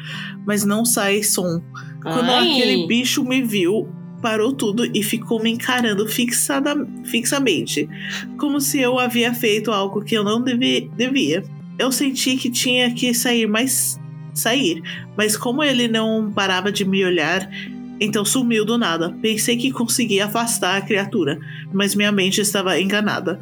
[0.46, 1.62] mas não sai som.
[2.04, 2.52] Quando Ai.
[2.52, 3.90] aquele bicho me viu,
[4.26, 7.88] parou tudo e ficou me encarando fixada, fixamente.
[8.40, 11.44] Como se eu havia feito algo que eu não devi, devia.
[11.78, 14.00] Eu senti que tinha que sair mais.
[14.34, 14.82] sair.
[15.16, 17.48] Mas como ele não parava de me olhar,
[18.02, 19.16] então sumiu do nada.
[19.22, 21.38] Pensei que conseguia afastar a criatura,
[21.72, 23.40] mas minha mente estava enganada.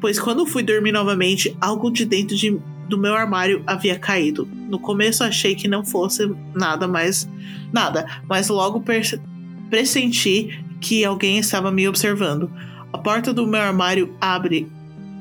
[0.00, 2.58] Pois quando fui dormir novamente, algo de dentro de,
[2.88, 4.48] do meu armário havia caído.
[4.66, 7.28] No começo achei que não fosse nada mais.
[7.70, 9.20] nada, mas logo perce-
[9.72, 12.50] pressenti que alguém estava me observando.
[12.92, 14.68] A porta do meu armário abre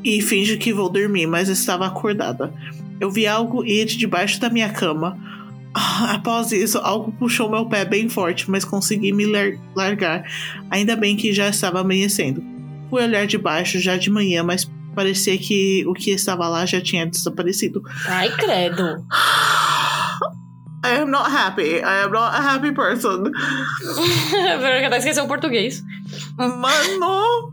[0.04, 2.54] e finge que vou dormir, mas estava acordada.
[3.00, 5.18] Eu vi algo ir de debaixo da minha cama.
[5.74, 10.26] Ah, Após isso, algo puxou meu pé bem forte, mas consegui me lar- largar.
[10.70, 12.44] Ainda bem que já estava amanhecendo.
[12.90, 16.82] Fui olhar de baixo já de manhã, mas parecia que o que estava lá já
[16.82, 17.82] tinha desaparecido.
[18.06, 18.84] Ai, credo.
[20.84, 21.76] I am not happy.
[21.78, 23.24] I am not a happy person.
[24.60, 25.84] Verônica até esqueceu o português.
[26.38, 27.52] Mano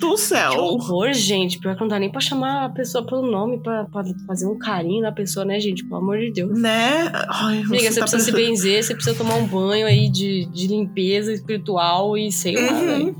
[0.00, 0.52] do Que céu.
[0.54, 1.58] horror, gente.
[1.58, 4.58] Pior que não dá nem pra chamar a pessoa pelo nome pra, pra fazer um
[4.58, 5.84] carinho na pessoa, né, gente?
[5.84, 6.58] Pelo amor de Deus.
[6.58, 7.12] Né?
[7.28, 10.46] Ai, Amiga, você, tá precisa se pensando- benzer, você precisa tomar um banho aí de,
[10.46, 12.86] de limpeza espiritual e sei lá, Uhum.
[12.86, 13.16] velho.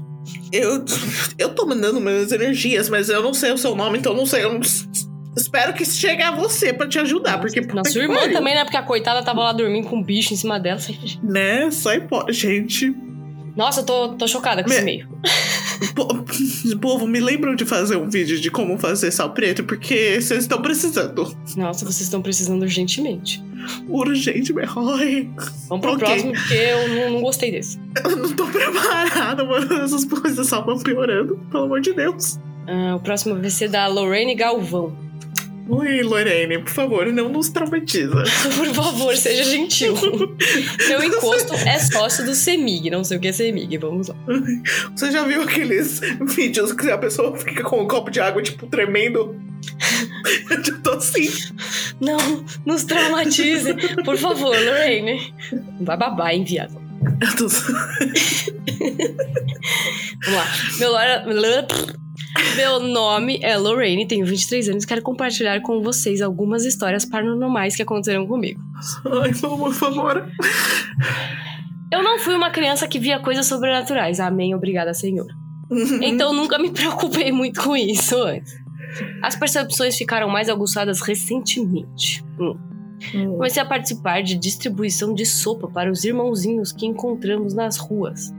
[0.53, 0.85] Eu,
[1.39, 4.45] eu tô mandando minhas energias, mas eu não sei o seu nome, então não sei.
[4.45, 4.61] Eu não-
[5.37, 7.61] espero que chegue a você pra te ajudar, porque.
[7.61, 8.33] Na sua irmã pariu.
[8.33, 8.65] também, né?
[8.65, 10.81] Porque a coitada tava lá dormindo com um bicho em cima dela.
[11.23, 11.71] Né?
[11.71, 12.27] Só hipó...
[12.31, 12.95] Gente.
[13.55, 15.09] Nossa, eu tô, tô chocada com Me- esse meio.
[15.95, 16.25] po-
[16.81, 20.63] Povo, me lembram de fazer um vídeo de como fazer sal preto, porque vocês estão
[20.63, 21.37] precisando.
[21.55, 23.43] Nossa, vocês estão precisando urgentemente.
[23.89, 24.65] Urgente, meu.
[24.99, 25.29] Ai,
[25.69, 25.99] Vamos pro Ok.
[25.99, 27.79] próximo, porque eu não, não gostei desse.
[28.05, 29.83] eu não tô preparada, mano.
[29.85, 32.39] Essas coisas só vão piorando, pelo amor de Deus.
[32.67, 34.97] Ah, o próximo vai ser da Lorraine Galvão.
[35.69, 38.25] Oi, Lorene, por favor, não nos traumatiza.
[38.57, 39.95] Por favor, seja gentil.
[40.89, 42.91] Meu encosto é sócio do CEMIG.
[42.91, 44.17] Não sei o que é CEMIG, vamos lá.
[44.95, 46.01] Você já viu aqueles
[46.35, 49.41] vídeos que a pessoa fica com um copo de água, tipo, tremendo?
[50.51, 51.29] Eu já tô assim.
[52.01, 52.19] Não,
[52.67, 53.73] nos traumatize.
[54.05, 55.33] Por favor, Lorraine.
[55.81, 56.81] Vai babar, hein, viado.
[57.21, 57.49] Eu tô...
[60.25, 60.47] Vamos lá.
[60.79, 61.25] Meu, Lora-
[62.57, 67.77] Meu nome é Lorraine, tenho 23 anos e quero compartilhar com vocês algumas histórias paranormais
[67.77, 68.61] que aconteceram comigo.
[69.23, 70.29] Ai, por favor.
[71.91, 74.19] Eu não fui uma criança que via coisas sobrenaturais.
[74.21, 75.27] Amém, obrigada, Senhor.
[76.03, 78.53] Então nunca me preocupei muito com isso antes.
[79.23, 82.23] As percepções ficaram mais aguçadas recentemente.
[82.39, 82.57] Hum.
[83.15, 83.33] Hum.
[83.37, 88.33] Comecei a participar de distribuição de sopa para os irmãozinhos que encontramos nas ruas.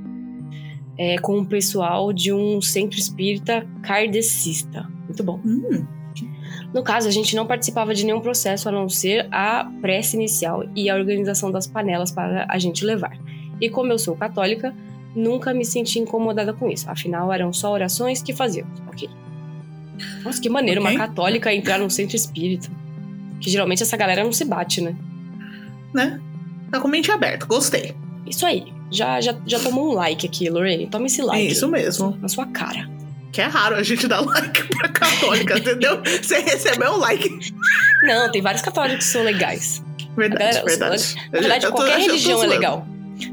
[0.98, 4.88] É, com o pessoal de um centro espírita kardecista.
[5.06, 5.40] Muito bom.
[5.44, 5.86] Hum.
[6.74, 10.64] No caso, a gente não participava de nenhum processo a não ser a prece inicial
[10.76, 13.18] e a organização das panelas para a gente levar.
[13.62, 14.74] E como eu sou católica,
[15.16, 16.90] nunca me senti incomodada com isso.
[16.90, 18.80] Afinal, eram só orações que fazíamos.
[18.88, 19.10] Ok.
[20.24, 20.92] Nossa, que maneiro, Ok.
[20.96, 22.70] uma católica entrar num centro espírita.
[23.40, 24.96] Que geralmente essa galera não se bate, né?
[25.94, 26.20] Né?
[26.72, 27.94] Tá com mente aberta, gostei.
[28.26, 28.74] Isso aí.
[28.94, 30.88] Já, já, já tomou um like aqui, Lorraine.
[30.88, 31.48] Toma esse like.
[31.48, 32.18] É isso mesmo.
[32.22, 32.90] Na sua cara.
[33.32, 36.02] Que é raro a gente dar like pra católica, entendeu?
[36.22, 37.28] Você recebeu um like.
[38.04, 39.84] Não, tem vários católicos que são legais.
[40.16, 41.16] Verdade, galera- verdade.
[41.32, 42.88] Na verdade, qualquer tô religião é legal.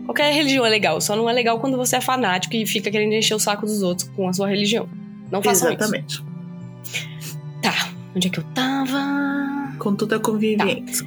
[0.06, 1.00] Qualquer religião é legal.
[1.00, 3.82] Só não é legal quando você é fanático e fica querendo encher o saco dos
[3.82, 4.88] outros com a sua religião.
[5.30, 6.12] Não façam Exatamente.
[6.14, 6.26] isso.
[7.62, 7.90] Tá.
[8.16, 9.76] Onde é que eu tava?
[9.78, 11.06] Com toda a convivência.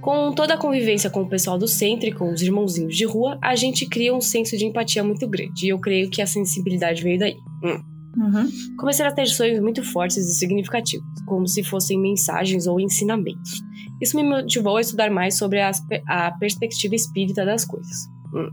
[0.00, 3.38] Com toda a convivência com o pessoal do centro e com os irmãozinhos de rua,
[3.42, 5.66] a gente cria um senso de empatia muito grande.
[5.66, 7.36] E eu creio que a sensibilidade veio daí.
[7.62, 8.48] Uhum.
[8.78, 11.06] Comecei a ter sonhos muito fortes e significativos.
[11.26, 13.62] como se fossem mensagens ou ensinamentos.
[14.00, 15.70] Isso me motivou a estudar mais sobre a,
[16.06, 18.08] a perspectiva espírita das coisas.
[18.34, 18.50] Hum.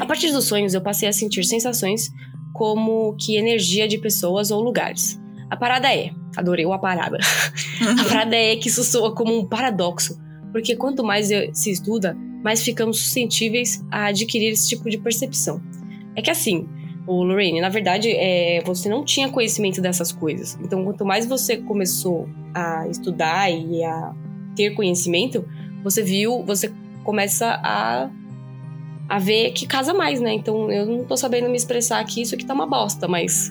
[0.00, 2.08] A partir dos sonhos, eu passei a sentir sensações
[2.52, 5.20] como que energia de pessoas ou lugares.
[5.50, 7.18] A parada é, adorei a parada.
[7.80, 10.18] A parada é que isso soa como um paradoxo,
[10.52, 15.60] porque quanto mais se estuda, mais ficamos suscetíveis a adquirir esse tipo de percepção.
[16.16, 16.68] É que assim,
[17.06, 20.58] o Lorraine, na verdade, é, você não tinha conhecimento dessas coisas.
[20.62, 24.14] Então, quanto mais você começou a estudar e a
[24.54, 25.44] ter conhecimento,
[25.82, 26.72] você viu, você
[27.02, 28.10] começa a,
[29.08, 30.32] a ver que casa mais, né?
[30.32, 33.50] Então, eu não tô sabendo me expressar aqui, isso aqui tá uma bosta, mas.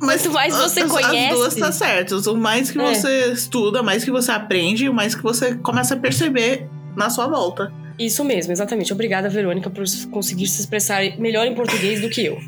[0.00, 2.16] Mas Quanto mais você as, conhece- As duas tá certo.
[2.32, 2.94] O mais que É.
[2.94, 7.26] você estuda, mais que você aprende, o mais que você começa a perceber na sua
[7.26, 7.72] volta.
[7.98, 8.92] Isso mesmo, exatamente.
[8.92, 12.38] Obrigada, Verônica, por conseguir se expressar melhor em português do que eu.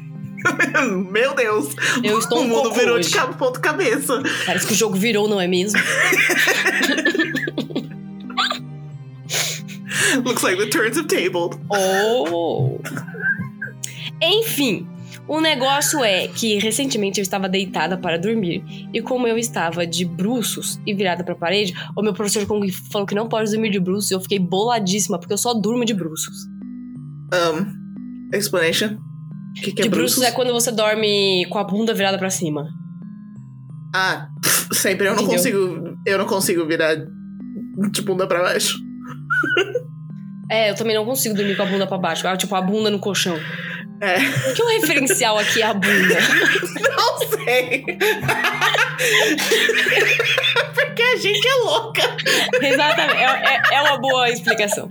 [1.11, 1.75] Meu Deus!
[2.05, 3.09] Eu estou o mundo virou hoje.
[3.09, 4.23] de cabo ponto cabeça.
[4.47, 5.81] Parece que o jogo virou, não é mesmo?
[10.25, 11.59] Looks like the turns have tabled.
[11.71, 12.79] Oh!
[14.23, 14.87] Enfim,
[15.29, 20.05] o negócio é que recentemente eu estava deitada para dormir e como eu estava de
[20.05, 22.47] bruços e virada para a parede, o meu professor
[22.91, 25.85] falou que não pode dormir de bruços e eu fiquei boladíssima porque eu só durmo
[25.85, 26.35] de bruços.
[27.33, 28.97] Um, explanation.
[29.59, 30.33] O que, que é de bruços bruços?
[30.33, 32.67] é quando você dorme com a bunda virada para cima.
[33.95, 34.29] Ah,
[34.73, 35.37] sempre eu não Entendeu?
[35.37, 35.99] consigo.
[36.07, 38.79] Eu não consigo virar de bunda pra baixo.
[40.51, 42.99] É, eu também não consigo dormir com a bunda para baixo, tipo a bunda no
[42.99, 43.37] colchão.
[44.01, 44.19] É.
[44.21, 46.17] Por que o referencial aqui é a bunda?
[46.97, 47.85] Não sei.
[50.75, 52.03] Porque a gente é louca.
[52.61, 53.17] Exatamente.
[53.19, 54.89] É, é- é uma boa explicação.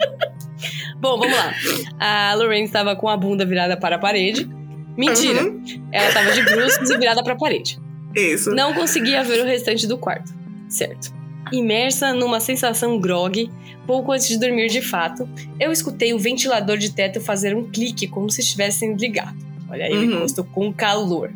[0.97, 1.53] Bom, vamos lá.
[1.99, 4.49] A Lorraine estava com a bunda virada para a parede.
[4.97, 5.43] Mentira.
[5.43, 5.63] Uhum.
[5.91, 7.79] Ela estava de bruços e virada para a parede.
[8.15, 8.49] Isso.
[8.51, 10.33] Não conseguia ver o restante do quarto.
[10.69, 11.13] Certo.
[11.51, 13.49] Imersa numa sensação grog,
[13.85, 15.27] pouco antes de dormir de fato,
[15.59, 19.35] eu escutei o ventilador de teto fazer um clique como se estivesse ligado.
[19.69, 20.19] Olha aí, ele Uhum.
[20.21, 21.31] gostou com calor.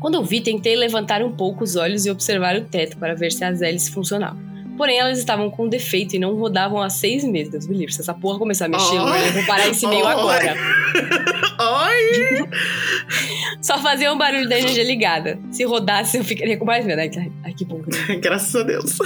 [0.00, 3.32] Quando eu vi, tentei levantar um pouco os olhos e observar o teto para ver
[3.32, 4.38] se as hélices funcionavam.
[4.76, 7.50] Porém, elas estavam com defeito e não rodavam há seis meses.
[7.52, 7.92] Deus me livre.
[7.94, 9.28] Se essa porra começar a mexer, Ai.
[9.28, 10.12] eu vou parar esse meio Ai.
[10.14, 10.54] agora.
[11.58, 12.48] Ai!
[13.60, 15.38] Só fazia um barulho da energia ligada.
[15.50, 16.98] Se rodasse, eu ficaria com mais medo.
[17.00, 17.10] Ai,
[17.44, 17.80] ai, que bom.
[17.82, 18.98] que- Graças a Deus.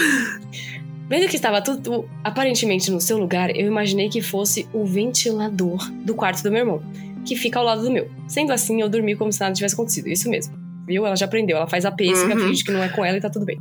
[1.08, 6.14] Vendo que estava tudo aparentemente no seu lugar, eu imaginei que fosse o ventilador do
[6.14, 6.82] quarto do meu irmão,
[7.24, 8.10] que fica ao lado do meu.
[8.26, 10.08] Sendo assim, eu dormi como se nada tivesse acontecido.
[10.08, 10.54] Isso mesmo.
[10.86, 11.06] Viu?
[11.06, 11.56] Ela já aprendeu.
[11.56, 12.48] Ela faz a pêssega, Uhum.
[12.48, 13.58] finge que não é com ela e tá tudo bem.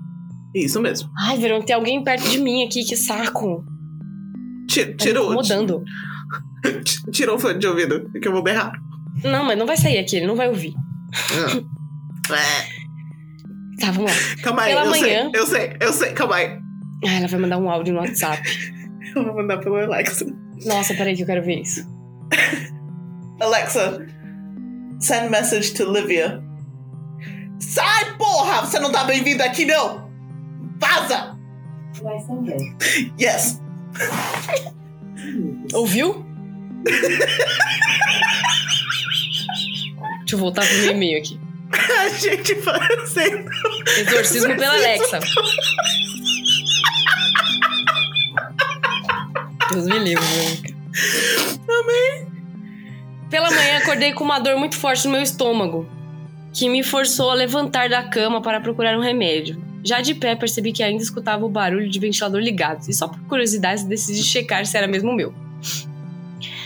[0.56, 1.10] Isso mesmo.
[1.20, 3.64] Ai, Verão, tem alguém perto de mim aqui, que saco.
[4.70, 5.84] Ti- Tá Tirou, incomodando.
[6.84, 8.72] ti- tirou o fone de ouvido, que eu vou berrar.
[9.24, 10.74] Não, mas não vai sair aqui, ele não vai ouvir.
[12.30, 13.80] É.
[13.80, 14.18] Tá, vamos lá.
[14.44, 15.30] Calma aí, Pela eu manhã.
[15.32, 16.60] sei, eu sei, eu sei, calma aí.
[17.06, 18.42] Ah, ela vai mandar um áudio no WhatsApp.
[19.16, 20.26] Eu vou mandar pelo Alexa.
[20.66, 21.88] Nossa, peraí que eu quero ver isso.
[23.40, 24.06] Alexa,
[25.00, 26.44] send message to Livia.
[27.60, 28.62] Sai, porra!
[28.66, 30.07] Você não tá bem-vindo aqui, não!
[30.80, 31.38] Vaza!
[32.02, 32.76] Vai também.
[33.20, 33.62] Yes!
[35.74, 36.26] Ouviu?
[40.20, 41.40] Deixa eu voltar pro meu e-mail aqui.
[42.00, 43.50] A gente fazendo.
[43.98, 45.20] Exorcismo pela Alexa.
[49.72, 50.76] Deus me livre.
[51.68, 52.28] Amém.
[53.30, 55.88] Pela manhã acordei com uma dor muito forte no meu estômago,
[56.54, 59.62] que me forçou a levantar da cama para procurar um remédio.
[59.84, 63.20] Já de pé percebi que ainda escutava o barulho de ventilador ligado, e só por
[63.22, 65.34] curiosidade decidi checar se era mesmo o meu.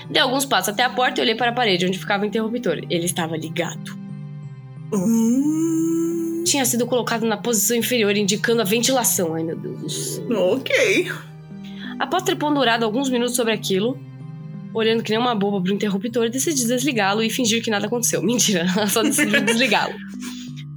[0.10, 2.82] Dei alguns passos até a porta e olhei para a parede onde ficava o interruptor.
[2.90, 3.98] Ele estava ligado.
[4.94, 9.36] Hum, Tinha sido colocado na posição inferior, indicando a ventilação.
[9.36, 11.12] Ai, meu Deus ok.
[11.98, 13.98] Após ter ponderado alguns minutos sobre aquilo,
[14.74, 18.22] olhando que nem uma boba pro interruptor, decidi desligá-lo e fingir que nada aconteceu.
[18.22, 19.94] Mentira, ela só decidiu desligá-lo.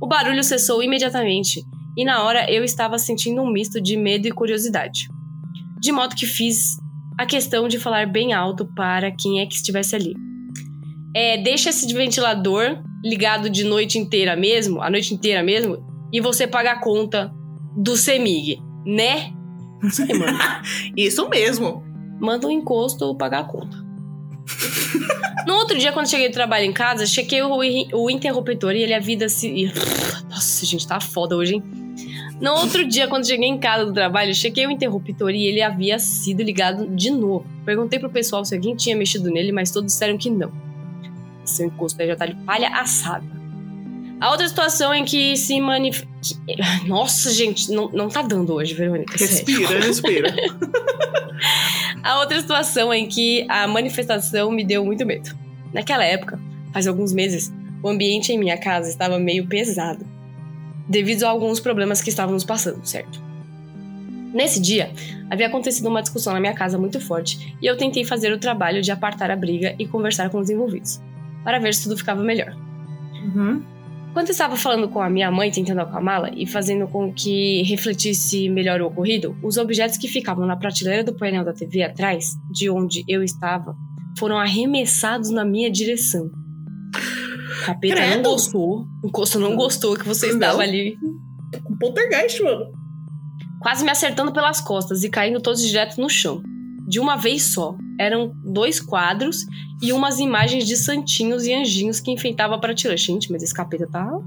[0.01, 1.65] O barulho cessou imediatamente,
[1.97, 5.09] e na hora eu estava sentindo um misto de medo e curiosidade.
[5.81, 6.77] De modo que fiz
[7.19, 10.15] a questão de falar bem alto para quem é que estivesse ali.
[11.15, 15.79] É, deixa esse ventilador ligado de noite inteira mesmo, a noite inteira mesmo,
[16.13, 17.33] e você paga a conta
[17.77, 19.33] do CEMIG, né?
[20.19, 20.39] Mano.
[20.97, 21.85] Isso mesmo.
[22.21, 23.84] manda um encosto ou pagar a conta.
[25.47, 27.51] No outro dia, quando cheguei do trabalho em casa, chequei o,
[27.93, 29.73] o interruptor e ele havia se.
[30.29, 31.63] Nossa, gente, tá foda hoje, hein?
[32.41, 35.99] No outro dia, quando cheguei em casa do trabalho, chequei o interruptor e ele havia
[35.99, 37.47] sido ligado de novo.
[37.65, 40.53] Perguntei pro pessoal se alguém tinha mexido nele, mas todos disseram que não.
[41.45, 43.34] Seu encosto já tá de palha assada.
[44.21, 46.09] A outra situação em que se manifesta.
[46.87, 49.17] Nossa, gente, não, não tá dando hoje, Verônica.
[49.19, 49.35] sério.
[49.35, 50.35] Respira, respira.
[52.03, 55.35] A outra situação em que a manifestação me deu muito medo.
[55.73, 56.39] Naquela época,
[56.73, 57.53] faz alguns meses,
[57.83, 60.07] o ambiente em minha casa estava meio pesado,
[60.87, 63.23] devido a alguns problemas que estávamos passando, certo?
[64.35, 64.91] Nesse dia,
[65.31, 68.83] havia acontecido uma discussão na minha casa muito forte e eu tentei fazer o trabalho
[68.83, 71.01] de apartar a briga e conversar com os envolvidos,
[71.43, 72.55] para ver se tudo ficava melhor.
[73.25, 73.63] Uhum.
[74.15, 78.49] Quando eu estava falando com a minha mãe, tentando acalmá-la e fazendo com que refletisse
[78.49, 82.71] melhor o ocorrido, os objetos que ficavam na prateleira do painel da TV atrás, de
[82.71, 83.75] onde eu estava,
[84.17, 86.27] foram arremessados na minha direção.
[86.27, 88.31] O capeta não Credo.
[88.31, 88.87] gostou.
[89.03, 90.35] O Costo não gostou que você Não.
[90.35, 90.97] estava ali,
[91.69, 92.67] Um poltergeist, mano.
[93.61, 96.41] quase me acertando pelas costas e caindo todos direto no chão.
[96.87, 97.77] De uma vez só.
[97.99, 99.45] Eram dois quadros
[99.83, 102.97] e umas imagens de santinhos e anjinhos que enfeitavam a prateleira.
[102.97, 104.21] Gente, mas esse capeta tá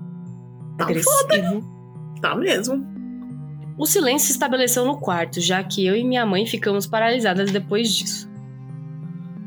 [0.77, 1.63] Tá agressivo.
[2.21, 2.85] Tá mesmo.
[3.77, 7.93] O silêncio se estabeleceu no quarto, já que eu e minha mãe ficamos paralisadas depois
[7.93, 8.29] disso,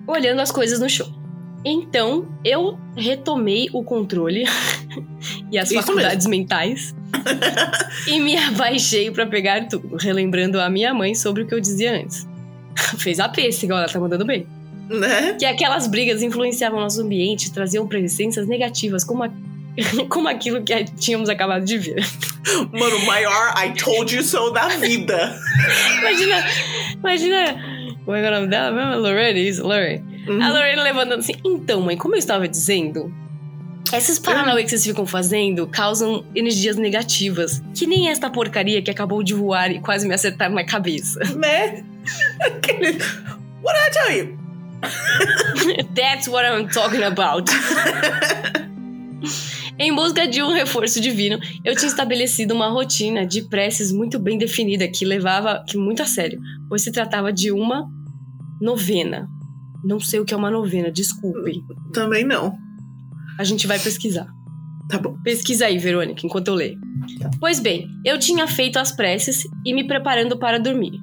[0.06, 1.12] olhando as coisas no chão.
[1.64, 4.44] Então, eu retomei o controle
[5.50, 6.94] e as Isso faculdades mentais
[8.06, 12.00] e me abaixei pra pegar tudo, relembrando a minha mãe sobre o que eu dizia
[12.00, 12.26] antes.
[12.98, 14.46] Fez a pêssega, ela tá mandando bem.
[14.88, 15.34] Né?
[15.38, 19.30] Que aquelas brigas influenciavam nosso ambiente traziam presenças negativas, como, a-
[20.08, 22.04] como aquilo que tínhamos acabado de ver.
[22.72, 25.38] Mano, o maior I told you so da vida.
[26.00, 26.44] Imagina,
[26.94, 27.96] imagina.
[28.04, 29.02] Como é que é o nome dela mesmo?
[29.02, 30.02] Lorraine, isso, Lorraine.
[30.26, 30.42] Uhum.
[30.42, 31.34] A Lorraine levantando assim.
[31.44, 33.12] Então, mãe, como eu estava dizendo,
[33.92, 37.62] esses paranauê que vocês ficam fazendo causam energias negativas.
[37.74, 41.20] Que nem esta porcaria que acabou de voar e quase me acertar na cabeça.
[41.34, 41.84] Né?
[42.40, 42.98] Aquele...
[43.62, 44.38] What I tell you?
[45.94, 47.50] That's what I'm talking about.
[49.78, 54.36] Em busca de um reforço divino, eu tinha estabelecido uma rotina de preces muito bem
[54.36, 57.88] definida que levava que muito a sério, pois se tratava de uma
[58.60, 59.26] novena.
[59.82, 61.62] Não sei o que é uma novena, desculpem.
[61.94, 62.54] Também não.
[63.40, 64.28] A gente vai pesquisar.
[64.86, 65.16] Tá bom.
[65.24, 66.78] Pesquisa aí, Verônica, enquanto eu leio.
[67.40, 71.00] Pois bem, eu tinha feito as preces e me preparando para dormir.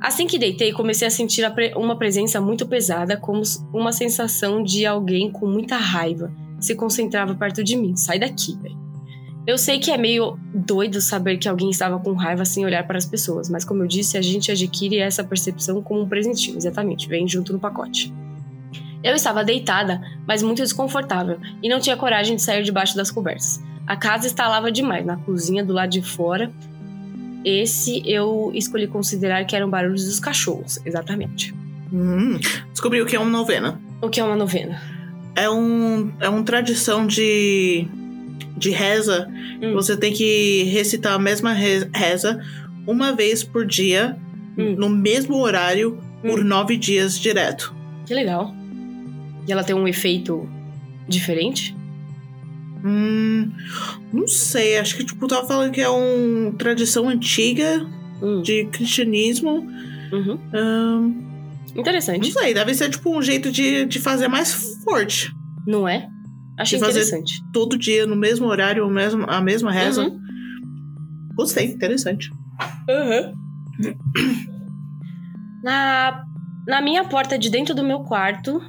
[0.00, 1.44] Assim que deitei, comecei a sentir
[1.76, 7.62] uma presença muito pesada, como uma sensação de alguém com muita raiva se concentrava perto
[7.62, 7.94] de mim.
[7.94, 8.78] Sai daqui, velho.
[9.46, 12.96] Eu sei que é meio doido saber que alguém estava com raiva sem olhar para
[12.96, 17.06] as pessoas, mas como eu disse, a gente adquire essa percepção como um presentinho, exatamente,
[17.06, 18.10] vem junto no pacote.
[19.06, 23.60] Eu estava deitada, mas muito desconfortável, e não tinha coragem de sair debaixo das cobertas.
[23.86, 26.50] A casa estalava demais, na cozinha do lado de fora.
[27.44, 31.54] Esse eu escolhi considerar que eram barulhos dos cachorros, exatamente.
[31.92, 32.38] Hum,
[32.72, 33.80] descobri o que é uma novena.
[34.02, 34.80] O que é uma novena?
[35.36, 37.86] É um, é uma tradição de,
[38.56, 39.28] de reza.
[39.62, 39.72] Hum.
[39.74, 42.40] Você tem que recitar a mesma re- reza
[42.86, 44.16] uma vez por dia,
[44.58, 44.74] Hum.
[44.76, 46.44] no mesmo horário, por Hum.
[46.44, 47.72] nove dias direto.
[48.06, 48.52] Que legal.
[49.46, 50.48] E ela tem um efeito
[51.08, 51.76] diferente?
[52.84, 53.50] Hum,
[54.12, 57.84] não sei, acho que tipo, tava falando que é uma tradição antiga
[58.22, 59.66] Hum, de cristianismo.
[60.12, 60.38] uhum.
[60.54, 61.22] Hum,
[61.74, 62.32] não Interessante.
[62.32, 64.52] sei, deve ser tipo um jeito de, de fazer mais
[64.84, 65.30] forte.
[65.66, 66.08] Não é?
[66.58, 67.42] Achei De fazer- interessante.
[67.52, 70.02] Todo dia, no mesmo horário, mesmo, a mesma reza.
[70.04, 70.18] Uhum.
[71.36, 72.30] Gostei, interessante.
[75.62, 76.24] Na,
[76.66, 78.60] na minha porta de dentro do meu quarto.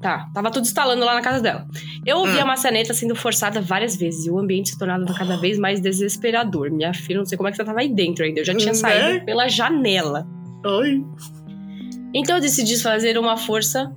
[0.00, 1.66] Tá, tava tudo instalando lá na casa dela.
[2.06, 2.40] Eu ouvi Hum.
[2.40, 6.70] a maçaneta sendo forçada várias vezes e o ambiente se tornava cada vez mais desesperador.
[6.70, 8.40] Minha filha, não sei como é que você tava aí dentro ainda.
[8.40, 8.78] Eu já tinha Né?
[8.78, 10.26] saído pela janela.
[10.64, 11.04] Oi.
[12.14, 13.94] Então eu decidi fazer uma força.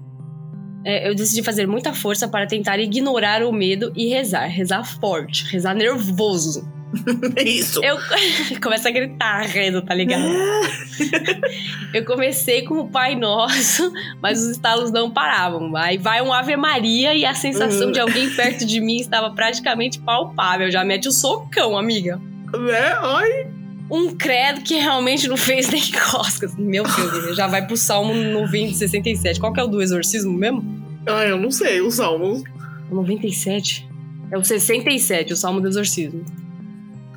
[0.86, 4.48] é, eu decidi fazer muita força para tentar ignorar o medo e rezar.
[4.48, 6.70] Rezar forte, rezar nervoso.
[7.36, 7.84] É isso.
[7.84, 7.98] Eu
[8.62, 10.24] começo a gritar, reza, tá ligado?
[11.94, 13.92] Eu comecei com o Pai Nosso,
[14.22, 15.76] mas os estalos não paravam.
[15.76, 17.92] Aí vai um Ave Maria e a sensação Uhum.
[17.92, 20.72] de alguém perto de mim estava praticamente palpável.
[20.72, 22.20] Já mete o socão, amiga.
[22.54, 23.00] Né?
[23.00, 23.48] Oi.
[23.92, 26.56] Um credo que realmente não fez nem coscas.
[26.56, 29.40] Meu Deus, já vai pro Salmo 90, 67.
[29.40, 30.64] Qual que é o do exorcismo mesmo?
[31.08, 31.80] Ah, eu não sei.
[31.80, 33.88] É o 97?
[34.32, 36.24] É o 67, o Salmo do exorcismo.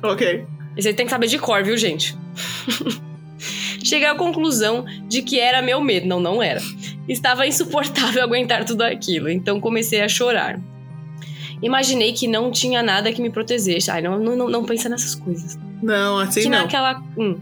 [0.03, 0.45] Ok.
[0.75, 2.15] Esse aí tem que saber de cor, viu, gente?
[3.83, 6.07] Cheguei à conclusão de que era meu medo.
[6.07, 6.61] Não, não era.
[7.07, 10.59] Estava insuportável aguentar tudo aquilo, então comecei a chorar.
[11.61, 13.89] Imaginei que não tinha nada que me protegesse.
[13.89, 15.57] Ai, não, não, não, não pensa nessas coisas.
[15.81, 16.59] Não, assim que não.
[16.59, 17.01] naquela.
[17.17, 17.35] Hum.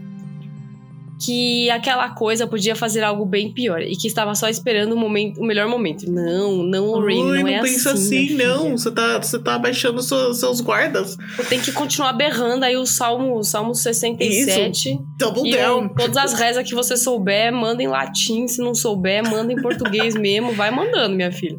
[1.18, 5.40] Que aquela coisa podia fazer algo bem pior e que estava só esperando o, momento,
[5.40, 6.10] o melhor momento.
[6.10, 8.26] Não, não, Lorraine, Ai, não, não é pensa assim.
[8.26, 8.76] assim, não.
[8.76, 11.16] Você tá, você tá abaixando seus, seus guardas.
[11.48, 14.98] Tem que continuar berrando aí o Salmo, o Salmo 67.
[15.18, 15.88] Double E down.
[15.88, 18.46] todas as rezas que você souber, manda em latim.
[18.46, 20.52] Se não souber, manda em português mesmo.
[20.52, 21.56] Vai mandando, minha filha.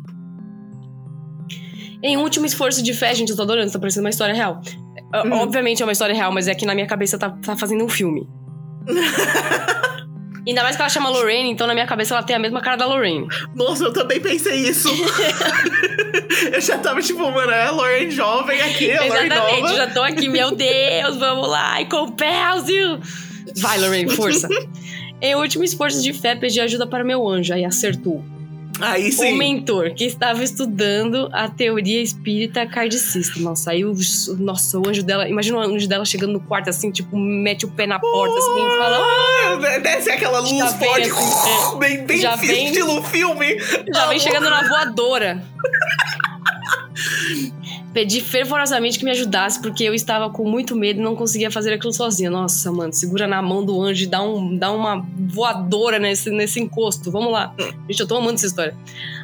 [2.04, 4.62] Em último esforço de fé, gente, eu tô adorando, tá parecendo uma história real.
[5.14, 5.32] Ó, Hum.
[5.34, 7.90] Obviamente é uma história real, mas é que na minha cabeça tá, tá fazendo um
[7.90, 8.28] filme.
[10.48, 12.78] Ainda mais que ela chama Lorraine, então na minha cabeça ela tem a mesma cara
[12.78, 13.28] da Lorraine.
[13.54, 14.88] Nossa, eu também pensei isso.
[16.54, 19.76] eu já tava tipo, mano, é a Lauren jovem aqui, a Lauren Exatamente, nova.
[19.76, 22.98] já tô aqui, meu Deus, vamos lá, e compels you!
[23.58, 24.48] Vai, Lorraine, força.
[25.22, 28.24] em último esforço de fé, pedi ajuda para meu anjo, aí acertou.
[28.80, 29.38] Aí O sim.
[29.38, 33.40] mentor que estava estudando a teoria espírita kardecista.
[33.40, 33.94] Nossa, aí o,
[34.38, 35.28] nossa, o anjo dela.
[35.28, 38.66] Imagina o anjo dela chegando no quarto assim, tipo, mete o pé na porta assim
[38.66, 38.98] e fala:
[39.76, 43.58] Ah, Desce aquela luz Já vem forte, assim, bem, bem Já vem- estilo filme.
[43.94, 45.44] Já vem chegando na voadora.
[47.94, 51.74] Pedi fervorosamente que me ajudasse, porque eu estava com muito medo e não conseguia fazer
[51.74, 52.30] aquilo sozinha.
[52.30, 56.60] Nossa, mano, segura na mão do anjo e dá, um, dá uma voadora nesse, nesse
[56.60, 57.12] encosto.
[57.12, 57.54] Vamos lá.
[57.88, 58.76] Gente, eu tô amando essa história.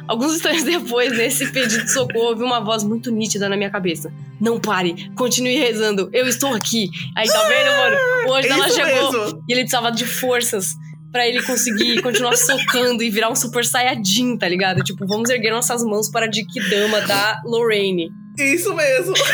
[0.06, 4.12] Alguns instantes depois, nesse pedido de socorro, ouvi uma voz muito nítida na minha cabeça.
[4.40, 6.90] Não pare, continue rezando, eu estou aqui.
[7.16, 7.96] Aí tá vendo, mano?
[8.28, 9.44] O anjo dela Isso chegou mesmo.
[9.48, 10.74] e ele precisava de forças
[11.14, 14.82] pra ele conseguir continuar socando e virar um super saiyajin, tá ligado?
[14.82, 18.10] Tipo, vamos erguer nossas mãos para a Dikidama da Lorraine.
[18.36, 19.14] Isso mesmo.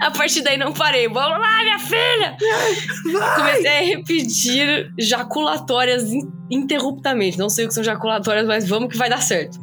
[0.00, 1.08] A partir daí não parei.
[1.08, 2.36] Vamos lá, minha filha!
[3.12, 3.34] Vai.
[3.36, 7.38] Comecei a repetir jaculatórias in- interruptamente.
[7.38, 9.58] Não sei o que são jaculatórias, mas vamos que vai dar certo.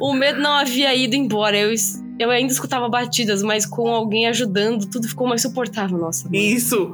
[0.00, 1.56] O medo não havia ido embora.
[1.56, 1.74] Eu,
[2.18, 5.98] eu ainda escutava batidas, mas com alguém ajudando, tudo ficou mais suportável.
[5.98, 6.36] Nossa, mano.
[6.36, 6.90] Isso,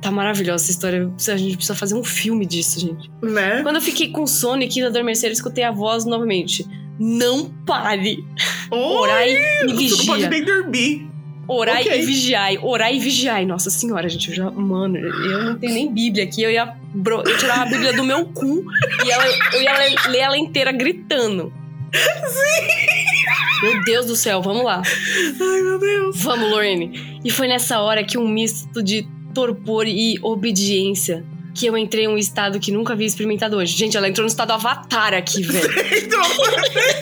[0.00, 1.10] tá maravilhosa essa história.
[1.28, 3.10] A gente precisa fazer um filme disso, gente.
[3.22, 3.62] né?
[3.62, 6.66] Quando eu fiquei com sono e quis adormecer, eu escutei a voz novamente.
[6.98, 8.24] Não pare!
[8.70, 10.28] Oi, Orai e Você não pode vigia.
[10.30, 11.06] nem dormir.
[11.48, 12.00] Orai Ok.
[12.02, 12.58] e vigiai.
[12.60, 13.46] Orai e vigiai.
[13.46, 14.30] Nossa senhora, gente.
[14.30, 16.42] Eu já, mano, eu não tenho nem Bíblia aqui.
[16.42, 18.64] Eu ia bro, eu tirava a Bíblia do meu cu
[19.04, 21.52] e ela, eu ia ler, ler ela inteira gritando.
[21.94, 23.62] Sim!
[23.62, 24.82] Meu Deus do céu, vamos lá.
[24.84, 26.20] Ai, meu Deus.
[26.22, 27.20] Vamos, Lorene.
[27.24, 29.06] E foi nessa hora que um misto de
[29.36, 31.22] torpor e obediência
[31.54, 33.76] que eu entrei em um estado que nunca havia experimentado hoje.
[33.76, 35.66] Gente, ela entrou no estado avatar aqui, velho.
[35.68, 36.22] Entrou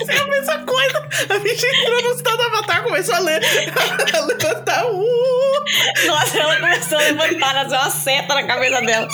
[0.09, 1.09] é a mesma coisa.
[1.29, 3.41] A bicha entrou no estado avatar, começou a ler.
[4.15, 4.85] A levantar.
[4.87, 6.07] Uh.
[6.09, 9.09] Nossa, ela começou a levantar, nasceu uma seta na cabeça dela.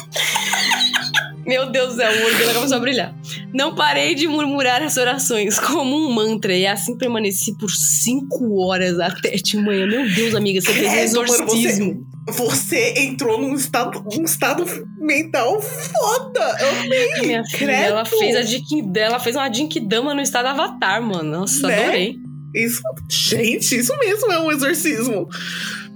[1.47, 3.15] Meu Deus do céu, o olho dela começou a brilhar.
[3.53, 8.99] Não parei de murmurar as orações como um mantra e assim permaneci por cinco horas
[8.99, 9.87] até de manhã.
[9.87, 12.10] Meu Deus, amiga, você fez um exorcismo.
[12.29, 14.65] Você entrou num estado, um estado
[14.99, 16.57] mental foda.
[16.61, 17.09] Eu amei.
[17.23, 19.49] Minha filha, ela fez a Dink dela, fez uma
[19.83, 21.41] Dama no estado avatar, mano.
[21.41, 21.83] Nossa, Né?
[21.83, 22.17] adorei.
[22.55, 25.29] Isso, gente, isso mesmo é um exorcismo.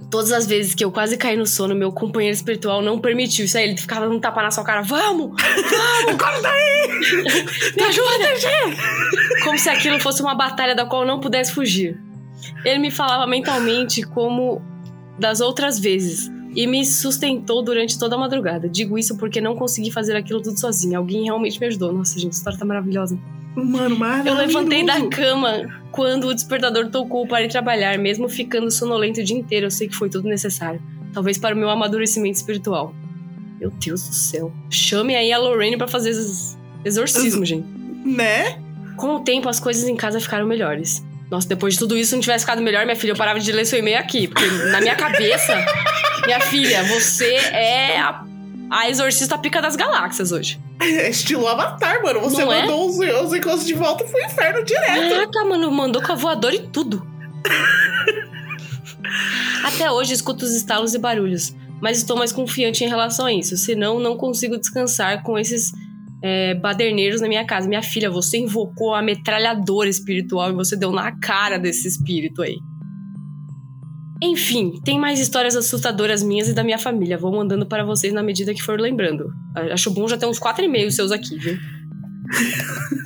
[0.09, 3.57] Todas as vezes que eu quase caí no sono, meu companheiro espiritual não permitiu isso
[3.57, 3.65] aí.
[3.65, 4.81] Ele ficava dando um tapa na sua cara.
[4.81, 5.35] Vamos!
[6.07, 6.87] Agora daí!
[7.75, 9.43] Me ajuda!
[9.43, 11.99] Como se aquilo fosse uma batalha da qual eu não pudesse fugir.
[12.63, 14.61] Ele me falava mentalmente como
[15.19, 18.69] das outras vezes e me sustentou durante toda a madrugada.
[18.69, 20.97] Digo isso porque não consegui fazer aquilo tudo sozinha.
[20.97, 21.91] Alguém realmente me ajudou.
[21.91, 23.17] Nossa, gente, a história tá maravilhosa.
[23.55, 24.37] Mano, Eu maravilhoso.
[24.39, 29.37] levantei da cama quando o despertador tocou para ir trabalhar, mesmo ficando sonolento o dia
[29.37, 29.65] inteiro.
[29.67, 30.81] Eu sei que foi tudo necessário.
[31.13, 32.93] Talvez para o meu amadurecimento espiritual.
[33.59, 34.51] Meu Deus do céu.
[34.69, 37.65] Chame aí a Lorraine para fazer ex- exorcismo, gente.
[38.05, 38.59] Né?
[38.97, 41.05] Com o tempo, as coisas em casa ficaram melhores.
[41.35, 43.51] Nossa, depois de tudo isso, se não tivesse ficado melhor, minha filha, eu parava de
[43.51, 44.25] ler seu e-mail aqui.
[44.25, 45.53] Porque na minha cabeça,
[46.25, 48.23] minha filha, você é a,
[48.71, 50.57] a exorcista pica das galáxias hoje.
[50.79, 52.21] É estilo Avatar, mano.
[52.21, 52.61] Você Não é?
[52.61, 55.09] mandou os, os encontros de volta pro inferno direto.
[55.09, 57.05] Caraca, mano, mandou com a voadora e tudo.
[59.65, 63.57] Até hoje escuto os estalos e barulhos, mas estou mais confiante em relação a isso.
[63.57, 65.73] Senão, não consigo descansar com esses
[66.23, 67.67] é, baderneiros na minha casa.
[67.67, 72.57] Minha filha, você invocou a metralhadora espiritual e você deu na cara desse espírito aí.
[74.23, 77.17] Enfim, tem mais histórias assustadoras minhas e da minha família.
[77.17, 79.25] Vou mandando para vocês na medida que for lembrando.
[79.71, 81.57] Acho bom já ter uns quatro e-mails seus aqui, viu?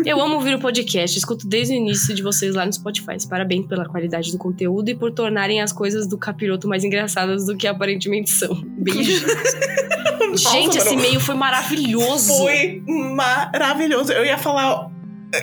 [0.06, 3.18] Eu amo ouvir o podcast, escuto desde o início de vocês lá no Spotify.
[3.28, 7.58] Parabéns pela qualidade do conteúdo e por tornarem as coisas do capiroto mais engraçadas do
[7.58, 8.64] que aparentemente são.
[8.78, 9.24] Beijos.
[10.32, 12.38] Nossa, Gente, esse e-mail foi maravilhoso.
[12.38, 14.12] Foi maravilhoso.
[14.12, 14.90] Eu ia falar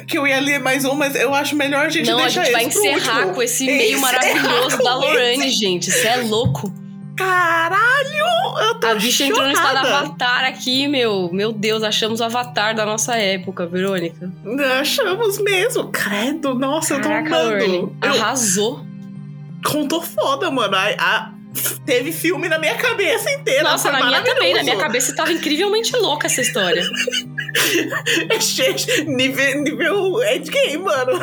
[0.09, 2.45] que eu ia ler mais um, mas eu acho melhor a gente Não, a deixar
[2.45, 3.35] gente vai esse pro encerrar último.
[3.35, 5.51] com esse e-mail Encerrar maravilhoso da Lorane, esse.
[5.51, 5.91] gente.
[5.91, 6.73] Você é louco.
[7.17, 8.59] Caralho!
[8.59, 11.31] Eu tô A bicha entrou no estado avatar aqui, meu.
[11.33, 14.31] Meu Deus, achamos o avatar da nossa época, Verônica.
[14.81, 15.89] Achamos mesmo.
[15.89, 17.97] Credo, nossa, eu tô Caraca, amando.
[18.03, 18.85] Eu Arrasou.
[19.65, 20.77] contou foda, mano.
[20.77, 21.33] A, a-
[21.85, 23.63] teve filme na minha cabeça inteira.
[23.63, 24.55] Nossa, na minha também.
[24.55, 26.83] Na minha cabeça tava incrivelmente louca essa história.
[28.41, 31.19] Gente, nível, nível endgame, mano.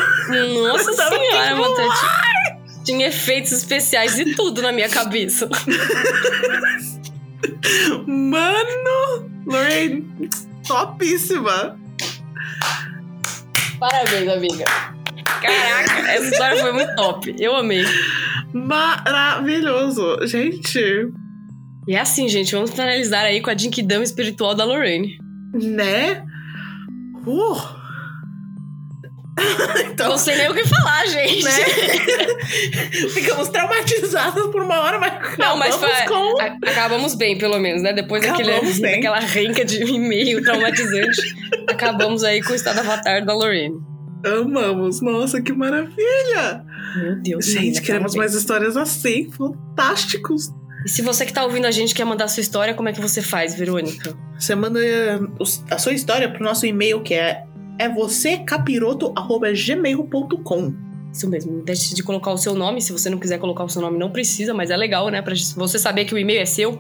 [0.63, 1.75] Nossa Tava senhora, tipo, mano.
[1.75, 5.49] Tinha, tinha efeitos especiais e tudo na minha cabeça.
[8.07, 10.29] Mano, Lorraine,
[10.67, 11.79] topíssima.
[13.79, 14.65] Parabéns, amiga.
[15.41, 17.35] Caraca, essa história foi muito top.
[17.37, 17.85] Eu amei.
[18.53, 20.17] Maravilhoso.
[20.27, 20.79] Gente,
[21.87, 22.53] E é assim, gente.
[22.53, 25.17] Vamos finalizar aí com a Jinkidama espiritual da Lorraine.
[25.53, 26.23] né?
[27.25, 27.83] Uh.
[29.91, 31.43] então, Não sei nem o que falar, gente.
[31.43, 31.51] né?
[33.13, 36.41] Ficamos traumatizados por uma hora, mas Não, mas acabamos foi- com...
[36.41, 37.93] A- acabamos bem, pelo menos, né?
[37.93, 41.35] Depois daquele, Acabamos daquela renca de e-mail traumatizante,
[41.67, 43.75] acabamos aí com o estado avatar da Lorraine.
[44.25, 45.01] Amamos.
[45.01, 46.65] Nossa, que maravilha.
[46.95, 47.45] Meu Deus.
[47.45, 49.29] Gente, menina, queremos mais histórias assim.
[49.31, 50.53] Fantásticos.
[50.85, 53.01] E se você que tá ouvindo a gente quer mandar sua história, como é que
[53.01, 54.17] você faz, Verônica?
[54.37, 55.19] Você manda eh,
[55.69, 57.45] a sua história pro nosso e-mail que é
[57.79, 60.73] é vocêcapiroto@gmail.com.
[61.11, 62.81] Isso mesmo, não deixe de colocar o seu nome.
[62.81, 65.21] Se você não quiser colocar o seu nome, não precisa, mas é legal, né?
[65.21, 66.79] Pra você saber que o e-mail é seu.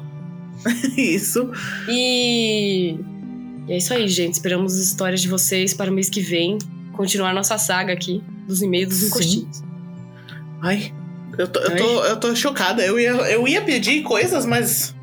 [0.97, 1.51] Isso.
[1.87, 2.97] E...
[3.67, 4.33] e é isso aí, gente.
[4.33, 6.57] Esperamos as histórias de vocês para o mês que vem.
[6.93, 9.61] Continuar nossa saga aqui dos e-mails dos encostinhos.
[10.61, 10.93] Ai,
[11.37, 12.83] eu tô, eu tô, eu tô chocada.
[12.85, 14.95] Eu ia, eu ia pedir coisas, mas.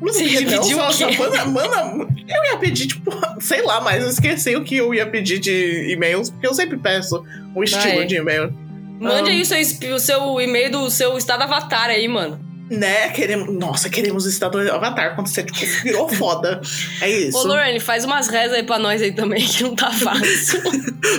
[0.00, 1.14] Não Você ia não, pedir o só- quê?
[1.16, 3.10] só manda, eu ia pedir, tipo,
[3.40, 6.76] sei lá, mas eu esqueci o que eu ia pedir de e-mails, porque eu sempre
[6.76, 7.24] peço
[7.54, 8.04] o estilo é.
[8.04, 8.52] de e-mail.
[9.00, 9.32] Mande Ah.
[9.32, 12.38] aí o seu, o seu e-mail do seu estado avatar aí, mano.
[12.68, 13.10] Né?
[13.10, 13.54] Queremos.
[13.54, 16.60] Nossa, queremos o estado do Avatar quando você tipo, virou foda.
[17.00, 17.38] É isso.
[17.38, 20.60] Ô, Lorene, faz umas rezas aí pra nós aí também, que não tá fácil.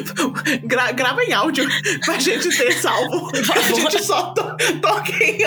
[0.68, 1.66] Gra- grava em áudio
[2.04, 3.32] pra gente ter salvo.
[3.32, 3.92] Por A favor.
[3.92, 4.44] gente só to
[4.82, 5.38] toca em,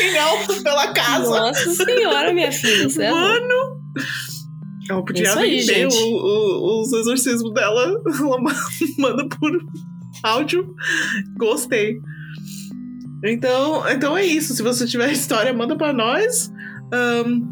[0.00, 1.28] em alto pela casa.
[1.30, 2.88] Nossa senhora, minha filha.
[2.88, 3.10] Você é.
[3.10, 3.78] Mano!
[4.88, 5.96] Ela podia Isso aí, vender gente.
[5.96, 8.00] o- o- os exorcismos dela.
[8.20, 8.54] Ela ma-
[8.98, 9.50] manda por
[10.22, 10.74] áudio.
[11.36, 11.98] Gostei.
[13.24, 14.54] Então, então é isso.
[14.54, 16.52] Se você tiver história, manda pra nós.
[16.92, 17.42] Ahn,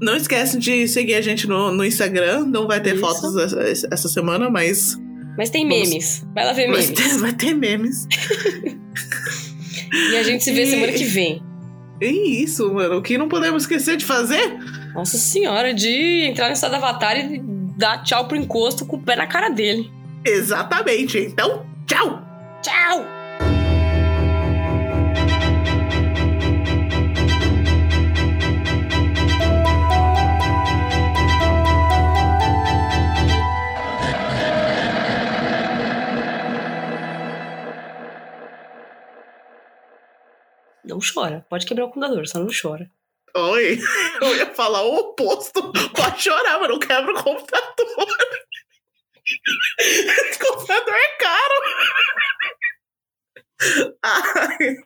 [0.00, 2.44] não esquece de seguir a gente no, no Instagram.
[2.46, 3.00] Não vai ter Isso.
[3.00, 4.96] fotos essa, essa semana, mas,
[5.38, 6.26] Mas tem Vamos- memes.
[6.34, 6.90] Vai lá ver memes.
[7.20, 8.06] vai ter memes.
[10.10, 11.42] E a gente se vê E- semana que vem.
[12.00, 12.96] É isso, mano.
[12.98, 14.58] O que não podemos esquecer de fazer?
[14.94, 17.40] Nossa senhora, de entrar no estado avatar e
[17.78, 19.90] dar tchau pro encosto com o pé na cara dele.
[20.24, 21.18] Exatamente.
[21.18, 22.20] Então, tchau!
[22.62, 23.15] Tchau!
[40.86, 41.44] Não chora.
[41.50, 42.90] Pode quebrar o computador, só não chora.
[43.34, 43.78] Oi,
[44.22, 45.72] eu ia falar o oposto.
[45.94, 47.66] Pode chorar, mas não quebra o computador.
[49.78, 51.54] O computador é caro.
[54.04, 54.76] Ai,